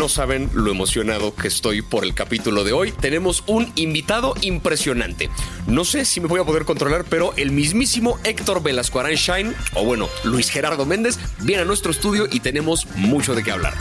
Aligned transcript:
No 0.00 0.08
saben 0.08 0.48
lo 0.54 0.70
emocionado 0.70 1.34
que 1.34 1.46
estoy 1.46 1.82
por 1.82 2.04
el 2.04 2.14
capítulo 2.14 2.64
de 2.64 2.72
hoy. 2.72 2.90
Tenemos 2.90 3.44
un 3.46 3.70
invitado 3.76 4.32
impresionante. 4.40 5.28
No 5.66 5.84
sé 5.84 6.06
si 6.06 6.22
me 6.22 6.26
voy 6.26 6.40
a 6.40 6.44
poder 6.44 6.64
controlar, 6.64 7.04
pero 7.04 7.34
el 7.36 7.50
mismísimo 7.50 8.18
Héctor 8.24 8.62
Velasco 8.62 9.06
Shine, 9.06 9.52
o 9.74 9.84
bueno, 9.84 10.08
Luis 10.24 10.48
Gerardo 10.48 10.86
Méndez, 10.86 11.18
viene 11.40 11.64
a 11.64 11.66
nuestro 11.66 11.90
estudio 11.90 12.26
y 12.32 12.40
tenemos 12.40 12.86
mucho 12.96 13.34
de 13.34 13.42
qué 13.42 13.50
hablar. 13.50 13.74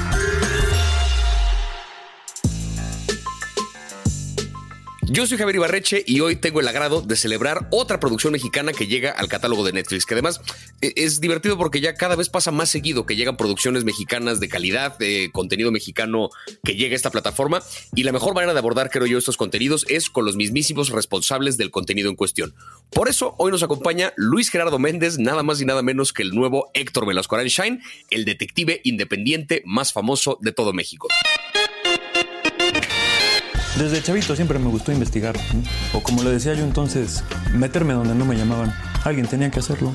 Yo 5.11 5.25
soy 5.25 5.39
Javier 5.39 5.55
Ibarreche 5.55 6.03
y 6.05 6.19
hoy 6.19 6.35
tengo 6.35 6.59
el 6.59 6.67
agrado 6.67 7.01
de 7.01 7.15
celebrar 7.15 7.67
otra 7.71 7.99
producción 7.99 8.31
mexicana 8.31 8.73
que 8.73 8.85
llega 8.85 9.09
al 9.09 9.27
catálogo 9.27 9.65
de 9.65 9.73
Netflix, 9.73 10.05
que 10.05 10.13
además 10.13 10.39
e, 10.81 10.93
es 10.97 11.19
divertido 11.19 11.57
porque 11.57 11.81
ya 11.81 11.95
cada 11.95 12.15
vez 12.15 12.29
pasa 12.29 12.51
más 12.51 12.69
seguido 12.69 13.07
que 13.07 13.15
llegan 13.15 13.35
producciones 13.35 13.85
mexicanas 13.85 14.39
de 14.39 14.49
calidad, 14.49 14.99
de 14.99 15.31
contenido 15.33 15.71
mexicano 15.71 16.29
que 16.63 16.75
llega 16.75 16.93
a 16.93 16.95
esta 16.95 17.09
plataforma 17.09 17.63
y 17.95 18.03
la 18.03 18.11
mejor 18.11 18.35
manera 18.35 18.53
de 18.53 18.59
abordar, 18.59 18.91
creo 18.91 19.07
yo, 19.07 19.17
estos 19.17 19.35
contenidos 19.35 19.83
es 19.89 20.11
con 20.11 20.25
los 20.25 20.35
mismísimos 20.35 20.89
responsables 20.91 21.57
del 21.57 21.71
contenido 21.71 22.11
en 22.11 22.15
cuestión. 22.15 22.53
Por 22.91 23.09
eso 23.09 23.33
hoy 23.39 23.51
nos 23.51 23.63
acompaña 23.63 24.13
Luis 24.15 24.51
Gerardo 24.51 24.77
Méndez, 24.77 25.17
nada 25.17 25.41
más 25.41 25.59
y 25.59 25.65
nada 25.65 25.81
menos 25.81 26.13
que 26.13 26.21
el 26.21 26.35
nuevo 26.35 26.69
Héctor 26.75 27.07
Velasco 27.07 27.35
Shine, 27.41 27.81
el 28.11 28.25
detective 28.25 28.79
independiente 28.83 29.63
más 29.65 29.91
famoso 29.91 30.37
de 30.39 30.51
todo 30.51 30.71
México. 30.71 31.07
Desde 33.77 34.01
chavito 34.01 34.35
siempre 34.35 34.59
me 34.59 34.69
gustó 34.69 34.91
investigar. 34.91 35.35
O 35.93 36.01
como 36.01 36.23
le 36.23 36.31
decía 36.31 36.53
yo 36.53 36.63
entonces, 36.63 37.23
meterme 37.53 37.93
donde 37.93 38.15
no 38.15 38.25
me 38.25 38.35
llamaban. 38.35 38.73
Alguien 39.03 39.27
tenía 39.27 39.51
que 39.51 39.59
hacerlo. 39.59 39.93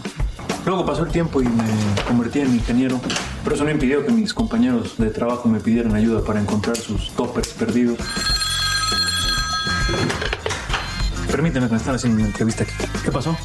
Luego 0.64 0.86
pasó 0.86 1.04
el 1.04 1.10
tiempo 1.10 1.42
y 1.42 1.44
me 1.44 1.64
convertí 2.06 2.40
en 2.40 2.54
ingeniero, 2.54 2.98
pero 3.42 3.54
eso 3.54 3.64
no 3.64 3.70
impidió 3.70 4.06
que 4.06 4.12
mis 4.12 4.32
compañeros 4.32 4.96
de 4.96 5.10
trabajo 5.10 5.48
me 5.48 5.60
pidieran 5.60 5.94
ayuda 5.94 6.24
para 6.24 6.40
encontrar 6.40 6.76
sus 6.76 7.10
toppers 7.10 7.48
perdidos. 7.48 7.98
Permíteme 11.30 11.66
que 11.66 11.72
me 11.72 11.78
están 11.78 11.96
haciendo 11.96 12.18
una 12.18 12.28
entrevista 12.28 12.64
aquí. 12.64 12.72
¿Qué 13.04 13.10
pasó? 13.10 13.36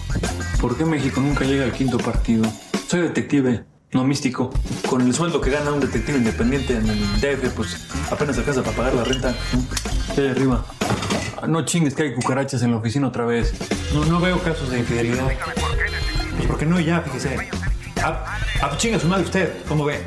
¿Por 0.61 0.77
qué 0.77 0.86
México 0.86 1.19
nunca 1.19 1.43
llega 1.43 1.66
al 1.66 1.73
quinto 1.73 1.97
partido? 1.97 2.45
Soy 2.88 3.02
detective 3.02 3.66
no 3.91 4.03
místico. 4.03 4.51
Con 4.87 5.01
el 5.01 5.13
sueldo 5.13 5.41
que 5.41 5.49
gana 5.49 5.71
un 5.71 5.79
detective 5.79 6.17
independiente 6.17 6.75
en 6.75 6.89
el 6.89 7.21
DF, 7.21 7.53
pues 7.55 7.87
apenas 8.11 8.37
alcanza 8.37 8.63
para 8.63 8.75
pagar 8.75 8.93
la 8.95 9.03
renta. 9.03 9.35
¿Qué 10.13 10.21
hay 10.21 10.27
arriba? 10.29 10.65
No 11.47 11.65
chingues 11.65 11.95
que 11.95 12.03
hay 12.03 12.13
cucarachas 12.13 12.61
en 12.63 12.71
la 12.71 12.77
oficina 12.77 13.07
otra 13.07 13.25
vez. 13.25 13.53
No, 13.93 14.05
no 14.05 14.19
veo 14.19 14.39
casos 14.39 14.69
de 14.69 14.79
infidelidad. 14.79 15.31
Pues 16.37 16.47
porque 16.47 16.65
no 16.65 16.79
ya, 16.79 17.01
fíjese. 17.01 17.49
Ah, 18.03 18.39
ah 18.61 18.77
chinga 18.77 18.99
su 18.99 19.07
madre 19.07 19.23
usted, 19.23 19.53
¿cómo 19.67 19.85
ve? 19.85 19.99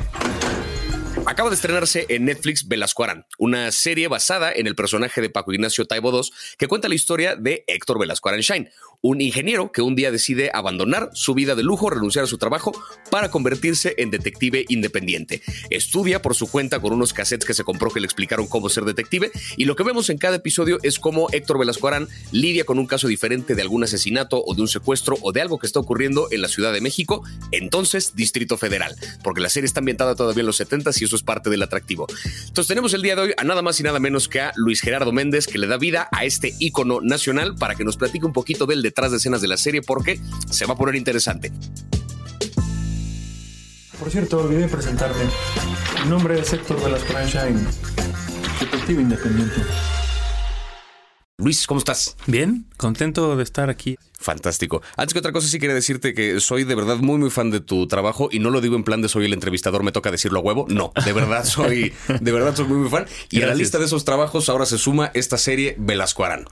Acaba 1.25 1.49
de 1.49 1.55
estrenarse 1.55 2.05
en 2.09 2.25
Netflix 2.25 2.67
Velasco 2.67 3.03
Arán, 3.03 3.25
una 3.37 3.71
serie 3.71 4.07
basada 4.09 4.51
en 4.51 4.67
el 4.67 4.75
personaje 4.75 5.21
de 5.21 5.29
Paco 5.29 5.53
Ignacio 5.53 5.85
Taibo 5.85 6.11
II 6.11 6.29
que 6.57 6.67
cuenta 6.67 6.89
la 6.89 6.95
historia 6.95 7.35
de 7.35 7.63
Héctor 7.67 7.97
Velasco 7.97 8.27
Arán 8.27 8.41
Shine, 8.41 8.71
un 9.03 9.19
ingeniero 9.19 9.69
que 9.73 9.81
un 9.81 9.95
día 9.95 10.11
decide 10.11 10.49
abandonar 10.53 11.09
su 11.13 11.33
vida 11.33 11.55
de 11.55 11.63
lujo, 11.63 11.89
renunciar 11.89 12.23
a 12.23 12.27
su 12.27 12.37
trabajo 12.37 12.71
para 13.11 13.29
convertirse 13.29 13.95
en 13.97 14.09
detective 14.09 14.63
independiente. 14.69 15.41
Estudia 15.69 16.21
por 16.21 16.35
su 16.35 16.49
cuenta 16.49 16.79
con 16.79 16.93
unos 16.93 17.11
cassettes 17.11 17.45
que 17.45 17.53
se 17.53 17.65
compró 17.65 17.91
que 17.91 17.99
le 17.99 18.05
explicaron 18.05 18.47
cómo 18.47 18.69
ser 18.69 18.85
detective 18.85 19.29
y 19.57 19.65
lo 19.65 19.75
que 19.75 19.83
vemos 19.83 20.09
en 20.09 20.17
cada 20.17 20.37
episodio 20.37 20.79
es 20.83 20.99
cómo 20.99 21.27
Héctor 21.33 21.59
Velasco 21.59 21.89
Arán 21.89 22.07
lidia 22.31 22.63
con 22.63 22.79
un 22.79 22.87
caso 22.87 23.09
diferente 23.09 23.55
de 23.55 23.61
algún 23.61 23.83
asesinato 23.83 24.41
o 24.41 24.55
de 24.55 24.61
un 24.61 24.69
secuestro 24.69 25.17
o 25.21 25.33
de 25.33 25.41
algo 25.41 25.59
que 25.59 25.67
está 25.67 25.81
ocurriendo 25.81 26.29
en 26.31 26.41
la 26.41 26.47
Ciudad 26.47 26.71
de 26.71 26.79
México, 26.79 27.23
entonces 27.51 28.15
Distrito 28.15 28.55
Federal, 28.55 28.95
porque 29.21 29.41
la 29.41 29.49
serie 29.49 29.65
está 29.65 29.81
ambientada 29.81 30.15
todavía 30.15 30.41
en 30.41 30.47
los 30.47 30.55
70 30.55 30.91
y 31.01 31.03
eso 31.03 31.17
es 31.17 31.23
parte 31.23 31.49
del 31.49 31.61
atractivo. 31.61 32.07
Entonces 32.47 32.67
tenemos 32.69 32.93
el 32.93 33.01
día 33.01 33.17
de 33.17 33.21
hoy 33.21 33.33
a 33.35 33.43
nada 33.43 33.61
más 33.61 33.81
y 33.81 33.83
nada 33.83 33.99
menos 33.99 34.29
que 34.29 34.39
a 34.39 34.53
Luis 34.55 34.79
Gerardo 34.79 35.11
Méndez 35.11 35.45
que 35.45 35.57
le 35.57 35.67
da 35.67 35.77
vida 35.77 36.07
a 36.13 36.23
este 36.23 36.53
ícono 36.59 37.01
nacional 37.01 37.55
para 37.55 37.75
que 37.75 37.83
nos 37.83 37.97
platique 37.97 38.25
un 38.25 38.31
poquito 38.31 38.65
del 38.65 38.81
detrás 38.93 39.09
de 39.09 39.17
escenas 39.17 39.41
de 39.41 39.47
la 39.47 39.57
serie 39.57 39.81
porque 39.81 40.19
se 40.51 40.67
va 40.67 40.75
a 40.75 40.77
poner 40.77 40.95
interesante. 40.95 41.51
Por 43.97 44.11
cierto, 44.11 44.37
olvidé 44.39 44.67
presentarme. 44.67 45.23
Mi 46.03 46.09
nombre 46.09 46.39
es 46.39 46.53
Héctor 46.53 46.79
de 46.83 46.91
las 46.91 47.03
Shine, 47.03 47.59
detective 48.59 49.01
independiente. 49.01 49.61
Luis, 51.37 51.65
¿cómo 51.65 51.79
estás? 51.79 52.15
Bien, 52.27 52.67
contento 52.77 53.35
de 53.35 53.43
estar 53.43 53.71
aquí. 53.71 53.97
Fantástico. 54.19 54.83
Antes 54.95 55.13
que 55.13 55.19
otra 55.19 55.31
cosa, 55.31 55.47
sí 55.47 55.57
quería 55.59 55.73
decirte 55.73 56.13
que 56.13 56.39
soy 56.39 56.63
de 56.63 56.75
verdad 56.75 56.97
muy, 56.97 57.17
muy 57.17 57.31
fan 57.31 57.49
de 57.49 57.59
tu 57.59 57.87
trabajo 57.87 58.29
y 58.31 58.37
no 58.39 58.51
lo 58.51 58.61
digo 58.61 58.75
en 58.75 58.83
plan 58.83 59.01
de 59.01 59.09
soy 59.09 59.25
el 59.25 59.33
entrevistador, 59.33 59.83
me 59.83 59.91
toca 59.91 60.11
decirlo 60.11 60.39
a 60.39 60.43
huevo. 60.43 60.67
No, 60.69 60.93
de 61.03 61.11
verdad 61.11 61.43
soy, 61.43 61.91
de 62.21 62.31
verdad 62.31 62.55
soy 62.55 62.67
muy, 62.67 62.77
muy 62.77 62.89
fan. 62.89 63.07
Y 63.31 63.41
a 63.41 63.47
la 63.47 63.55
lista 63.55 63.79
de 63.79 63.85
esos 63.85 64.05
trabajos 64.05 64.47
ahora 64.47 64.67
se 64.67 64.77
suma 64.77 65.09
esta 65.15 65.39
serie 65.39 65.75
Velasco 65.79 66.23
Arán. 66.23 66.45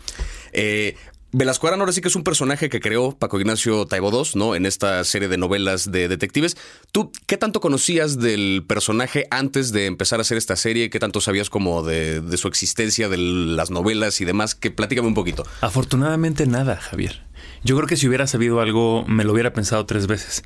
Eh, 0.52 0.98
Velasco 1.34 1.68
ahora 1.68 1.92
sí 1.94 2.02
que 2.02 2.10
es 2.10 2.16
un 2.16 2.24
personaje 2.24 2.70
que 2.70 2.82
creó 2.82 3.18
Paco 3.18 3.40
Ignacio 3.40 3.86
Taibo 3.86 4.12
II, 4.12 4.32
¿no? 4.36 4.56
En 4.56 4.66
esta 4.66 5.04
serie 5.06 5.30
de 5.30 5.38
novelas 5.38 5.90
de 5.90 6.10
detectives. 6.10 6.58
¿Tú 6.92 7.12
qué 7.26 7.38
tanto 7.38 7.62
conocías 7.62 8.20
del 8.20 8.66
personaje 8.68 9.28
antes 9.32 9.72
de 9.72 9.86
empezar 9.86 10.20
a 10.20 10.22
hacer 10.22 10.38
esta 10.38 10.58
serie? 10.58 10.90
¿Qué 10.90 11.00
tanto 11.00 11.22
sabías 11.22 11.50
como 11.50 11.84
de, 11.84 12.20
de 12.20 12.38
su 12.38 12.50
existencia, 12.50 13.08
de 13.08 13.18
las 13.18 13.72
novelas 13.72 14.20
y 14.20 14.26
demás? 14.26 14.56
Que 14.56 14.72
platícame 14.72 15.08
un 15.08 15.14
poquito. 15.14 15.46
Afortunadamente 15.62 16.46
nada, 16.48 16.76
Javier. 16.76 17.24
Yo 17.64 17.76
creo 17.76 17.88
que 17.88 17.96
si 17.96 18.08
hubiera 18.08 18.26
sabido 18.26 18.60
algo, 18.60 19.06
me 19.08 19.24
lo 19.24 19.34
hubiera 19.34 19.54
pensado 19.54 19.86
tres 19.86 20.08
veces. 20.08 20.44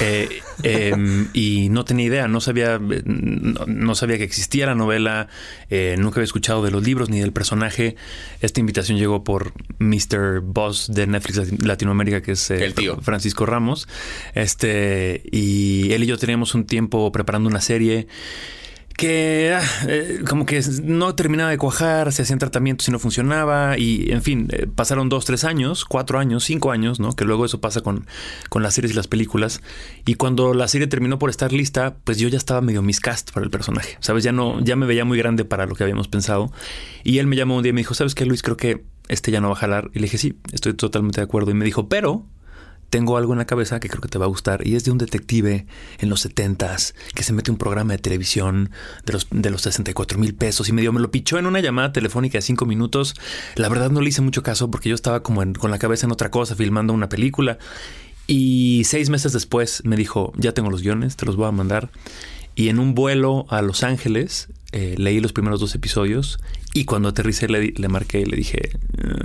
Eh, 0.00 0.40
em, 0.62 1.28
y 1.32 1.68
no 1.70 1.84
tenía 1.84 2.06
idea, 2.06 2.28
no 2.28 2.40
sabía, 2.40 2.78
no, 2.78 3.94
sabía 3.94 4.18
que 4.18 4.24
existía 4.24 4.66
la 4.66 4.74
novela, 4.74 5.28
eh, 5.70 5.96
nunca 5.98 6.16
había 6.16 6.24
escuchado 6.24 6.64
de 6.64 6.70
los 6.70 6.82
libros 6.82 7.10
ni 7.10 7.20
del 7.20 7.32
personaje. 7.32 7.96
Esta 8.40 8.60
invitación 8.60 8.98
llegó 8.98 9.22
por 9.22 9.52
Mr. 9.78 10.40
Boss 10.40 10.90
de 10.92 11.06
Netflix 11.06 11.62
Latinoamérica, 11.62 12.22
que 12.22 12.32
es 12.32 12.50
eh, 12.50 12.74
Francisco 13.02 13.46
Ramos. 13.46 13.88
Este, 14.34 15.22
y 15.30 15.92
él 15.92 16.04
y 16.04 16.06
yo 16.06 16.18
teníamos 16.18 16.54
un 16.54 16.66
tiempo 16.66 17.10
preparando 17.12 17.48
una 17.48 17.60
serie 17.60 18.08
que 18.98 19.56
eh, 19.86 20.24
como 20.28 20.44
que 20.44 20.60
no 20.82 21.14
terminaba 21.14 21.50
de 21.50 21.56
cuajar, 21.56 22.12
se 22.12 22.22
hacían 22.22 22.40
tratamientos 22.40 22.88
y 22.88 22.90
no 22.90 22.98
funcionaba 22.98 23.78
y 23.78 24.10
en 24.10 24.22
fin, 24.22 24.48
eh, 24.50 24.66
pasaron 24.66 25.08
dos, 25.08 25.24
tres 25.24 25.44
años, 25.44 25.84
cuatro 25.84 26.18
años, 26.18 26.42
cinco 26.42 26.72
años, 26.72 26.98
¿no? 26.98 27.14
Que 27.14 27.24
luego 27.24 27.44
eso 27.44 27.60
pasa 27.60 27.80
con, 27.80 28.06
con 28.48 28.64
las 28.64 28.74
series 28.74 28.92
y 28.92 28.96
las 28.96 29.06
películas 29.06 29.62
y 30.04 30.14
cuando 30.14 30.52
la 30.52 30.66
serie 30.66 30.88
terminó 30.88 31.16
por 31.20 31.30
estar 31.30 31.52
lista, 31.52 31.94
pues 32.02 32.18
yo 32.18 32.26
ya 32.26 32.38
estaba 32.38 32.60
medio 32.60 32.82
miscast 32.82 33.30
para 33.30 33.44
el 33.44 33.50
personaje, 33.50 33.98
¿sabes? 34.00 34.24
Ya 34.24 34.32
no, 34.32 34.58
ya 34.64 34.74
me 34.74 34.84
veía 34.84 35.04
muy 35.04 35.16
grande 35.16 35.44
para 35.44 35.66
lo 35.66 35.76
que 35.76 35.84
habíamos 35.84 36.08
pensado 36.08 36.50
y 37.04 37.18
él 37.18 37.28
me 37.28 37.36
llamó 37.36 37.58
un 37.58 37.62
día 37.62 37.70
y 37.70 37.74
me 37.74 37.82
dijo, 37.82 37.94
¿sabes 37.94 38.16
qué, 38.16 38.26
Luis? 38.26 38.42
Creo 38.42 38.56
que 38.56 38.82
este 39.06 39.30
ya 39.30 39.40
no 39.40 39.46
va 39.46 39.54
a 39.54 39.58
jalar 39.58 39.92
y 39.94 40.00
le 40.00 40.06
dije, 40.06 40.18
sí, 40.18 40.36
estoy 40.50 40.74
totalmente 40.74 41.20
de 41.20 41.24
acuerdo 41.24 41.52
y 41.52 41.54
me 41.54 41.64
dijo, 41.64 41.88
pero 41.88 42.26
tengo 42.90 43.16
algo 43.16 43.32
en 43.32 43.38
la 43.38 43.46
cabeza 43.46 43.80
que 43.80 43.88
creo 43.88 44.00
que 44.00 44.08
te 44.08 44.18
va 44.18 44.24
a 44.24 44.28
gustar 44.28 44.66
y 44.66 44.74
es 44.74 44.84
de 44.84 44.90
un 44.90 44.98
detective 44.98 45.66
en 45.98 46.08
los 46.08 46.26
70s 46.26 46.94
que 47.14 47.22
se 47.22 47.32
mete 47.32 47.50
un 47.50 47.58
programa 47.58 47.92
de 47.92 47.98
televisión 47.98 48.70
de 49.04 49.12
los, 49.12 49.26
de 49.30 49.50
los 49.50 49.62
64 49.62 50.18
mil 50.18 50.34
pesos 50.34 50.68
y 50.68 50.72
me, 50.72 50.80
dio, 50.80 50.92
me 50.92 51.00
lo 51.00 51.10
pichó 51.10 51.38
en 51.38 51.46
una 51.46 51.60
llamada 51.60 51.92
telefónica 51.92 52.38
de 52.38 52.42
cinco 52.42 52.66
minutos. 52.66 53.14
La 53.56 53.68
verdad 53.68 53.90
no 53.90 54.00
le 54.00 54.08
hice 54.08 54.22
mucho 54.22 54.42
caso 54.42 54.70
porque 54.70 54.88
yo 54.88 54.94
estaba 54.94 55.22
como 55.22 55.42
con 55.54 55.70
la 55.70 55.78
cabeza 55.78 56.06
en 56.06 56.12
otra 56.12 56.30
cosa, 56.30 56.54
filmando 56.54 56.92
una 56.92 57.08
película. 57.08 57.58
Y 58.26 58.82
seis 58.84 59.08
meses 59.08 59.32
después 59.32 59.82
me 59.84 59.96
dijo, 59.96 60.32
ya 60.36 60.52
tengo 60.52 60.70
los 60.70 60.82
guiones, 60.82 61.16
te 61.16 61.26
los 61.26 61.36
voy 61.36 61.46
a 61.46 61.52
mandar. 61.52 61.90
Y 62.54 62.68
en 62.68 62.78
un 62.78 62.94
vuelo 62.94 63.46
a 63.48 63.62
Los 63.62 63.84
Ángeles 63.84 64.48
eh, 64.72 64.96
leí 64.98 65.20
los 65.20 65.32
primeros 65.32 65.60
dos 65.60 65.74
episodios 65.74 66.38
y 66.74 66.84
cuando 66.84 67.08
aterricé 67.08 67.48
le, 67.48 67.72
le 67.72 67.88
marqué 67.88 68.20
y 68.20 68.24
le 68.24 68.36
dije, 68.36 68.70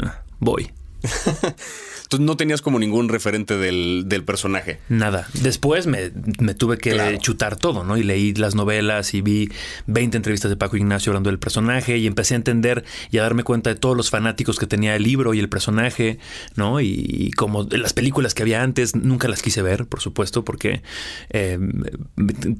ah, 0.04 0.22
voy. 0.40 0.72
no 2.20 2.38
tenías 2.38 2.62
como 2.62 2.80
ningún 2.80 3.10
referente 3.10 3.58
del, 3.58 4.24
personaje. 4.26 4.80
Nada. 4.88 5.28
Después 5.42 5.88
me, 5.88 6.10
tuve 6.54 6.78
que 6.78 7.18
chutar 7.20 7.58
todo, 7.58 7.84
¿no? 7.84 7.98
Y 7.98 8.04
leí 8.04 8.34
las 8.34 8.56
novelas 8.56 9.14
y 9.14 9.22
vi 9.22 9.50
20 9.88 10.16
entrevistas 10.16 10.50
de 10.50 10.56
Paco 10.56 10.78
Ignacio 10.78 11.12
hablando 11.12 11.30
del 11.30 11.40
personaje 11.40 11.98
y 11.98 12.08
empecé 12.08 12.36
a 12.36 12.38
entender 12.38 12.86
y 13.12 13.18
a 13.18 13.24
darme 13.24 13.44
cuenta 13.44 13.70
de 13.70 13.76
todos 13.76 13.98
los 13.98 14.10
fanáticos 14.10 14.60
que 14.60 14.68
tenía 14.68 14.96
el 14.96 15.04
libro 15.04 15.34
y 15.34 15.40
el 15.40 15.50
personaje, 15.50 16.20
¿no? 16.56 16.80
Y, 16.80 17.32
como 17.36 17.64
las 17.64 17.94
películas 17.94 18.34
que 18.34 18.44
había 18.44 18.62
antes, 18.62 18.96
nunca 18.96 19.28
las 19.28 19.42
quise 19.42 19.62
ver, 19.62 19.86
por 19.88 20.00
supuesto, 20.00 20.46
porque 20.46 20.84
eh, 21.32 21.58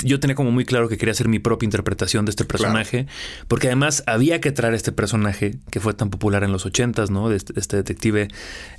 yo 0.04 0.20
tenía 0.20 0.36
como 0.36 0.52
muy 0.52 0.66
claro 0.66 0.90
que 0.90 0.98
quería 0.98 1.12
hacer 1.12 1.28
mi 1.28 1.40
propia 1.40 1.66
interpretación 1.66 2.26
de 2.26 2.32
este 2.32 2.46
personaje, 2.46 3.08
porque 3.48 3.68
además 3.68 4.04
había 4.08 4.42
que 4.42 4.52
traer 4.52 4.74
este 4.74 4.92
personaje 4.92 5.56
que 5.70 5.80
fue 5.80 5.94
tan 5.94 6.10
popular 6.10 6.44
en 6.44 6.52
los 6.52 6.66
80s, 6.66 7.10
¿no? 7.10 7.30
De 7.30 7.38
este, 7.38 7.54
este 7.60 7.78
detective 7.78 8.28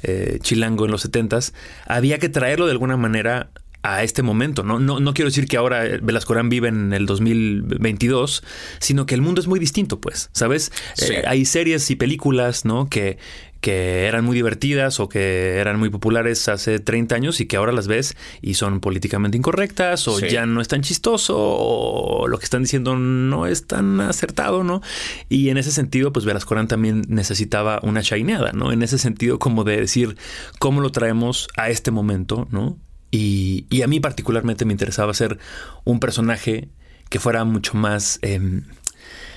eh, 0.03 0.39
chileno 0.43 0.64
en 0.65 0.77
los 0.91 1.03
70 1.03 1.39
había 1.87 2.19
que 2.19 2.29
traerlo 2.29 2.67
de 2.67 2.73
alguna 2.73 2.97
manera 2.97 3.51
a 3.85 4.03
este 4.03 4.23
momento. 4.23 4.63
¿no? 4.63 4.81
No, 4.81 4.99
no 4.99 5.15
quiero 5.15 5.29
decir 5.29 5.47
que 5.47 5.57
ahora 5.57 5.85
Velasco 6.03 6.35
vive 6.45 6.69
en 6.69 6.93
el 6.93 7.07
2022, 7.07 8.43
sino 8.81 9.07
que 9.07 9.15
el 9.15 9.21
mundo 9.21 9.41
es 9.41 9.47
muy 9.47 9.61
distinto, 9.61 10.01
pues, 10.01 10.31
¿sabes? 10.33 10.73
Eh, 10.99 11.23
hay 11.27 11.45
series 11.45 11.91
y 11.91 11.97
películas, 11.97 12.65
¿no? 12.65 12.89
Que, 12.89 13.19
que 13.65 14.05
eran 14.05 14.27
muy 14.27 14.37
divertidas 14.37 15.01
o 15.01 15.09
que 15.09 15.57
eran 15.57 15.79
muy 15.79 15.89
populares 15.89 16.51
hace 16.51 16.81
30 16.81 17.15
años 17.15 17.41
y 17.41 17.47
que 17.47 17.57
ahora 17.57 17.73
las 17.73 17.87
ves 17.87 18.15
y 18.43 18.55
son 18.55 18.79
políticamente 18.81 19.39
incorrectas 19.39 20.07
o 20.07 20.21
ya 20.21 20.45
no 20.45 20.61
es 20.61 20.69
tan 20.69 20.83
chistoso 20.83 21.35
o 21.39 22.29
lo 22.29 22.37
que 22.37 22.45
están 22.45 22.65
diciendo 22.65 22.95
no 22.95 23.47
es 23.47 23.67
tan 23.67 24.03
acertado, 24.03 24.65
¿no? 24.65 24.83
Y 25.31 25.49
en 25.49 25.57
ese 25.57 25.71
sentido, 25.71 26.13
pues 26.13 26.27
Velascorán 26.27 26.69
también 26.69 27.05
necesitaba 27.09 27.81
una 27.83 28.03
shineada, 28.03 28.53
¿no? 28.53 28.71
En 28.71 28.83
ese 28.83 28.99
sentido 28.99 29.39
como 29.39 29.65
de 29.65 29.81
decir 29.81 30.19
cómo 30.59 30.83
lo 30.83 30.93
traemos 30.93 31.49
a 31.57 31.71
este 31.71 31.91
momento, 31.91 32.47
¿no? 32.51 32.77
Y, 33.11 33.81
a 33.83 33.87
mí 33.87 33.99
particularmente 33.99 34.67
me 34.67 34.75
interesaba 34.75 35.15
ser 35.15 35.39
un 35.85 36.01
personaje 36.01 36.69
que 37.09 37.19
fuera 37.19 37.45
mucho 37.45 37.73
más 37.79 38.19
em, 38.21 38.65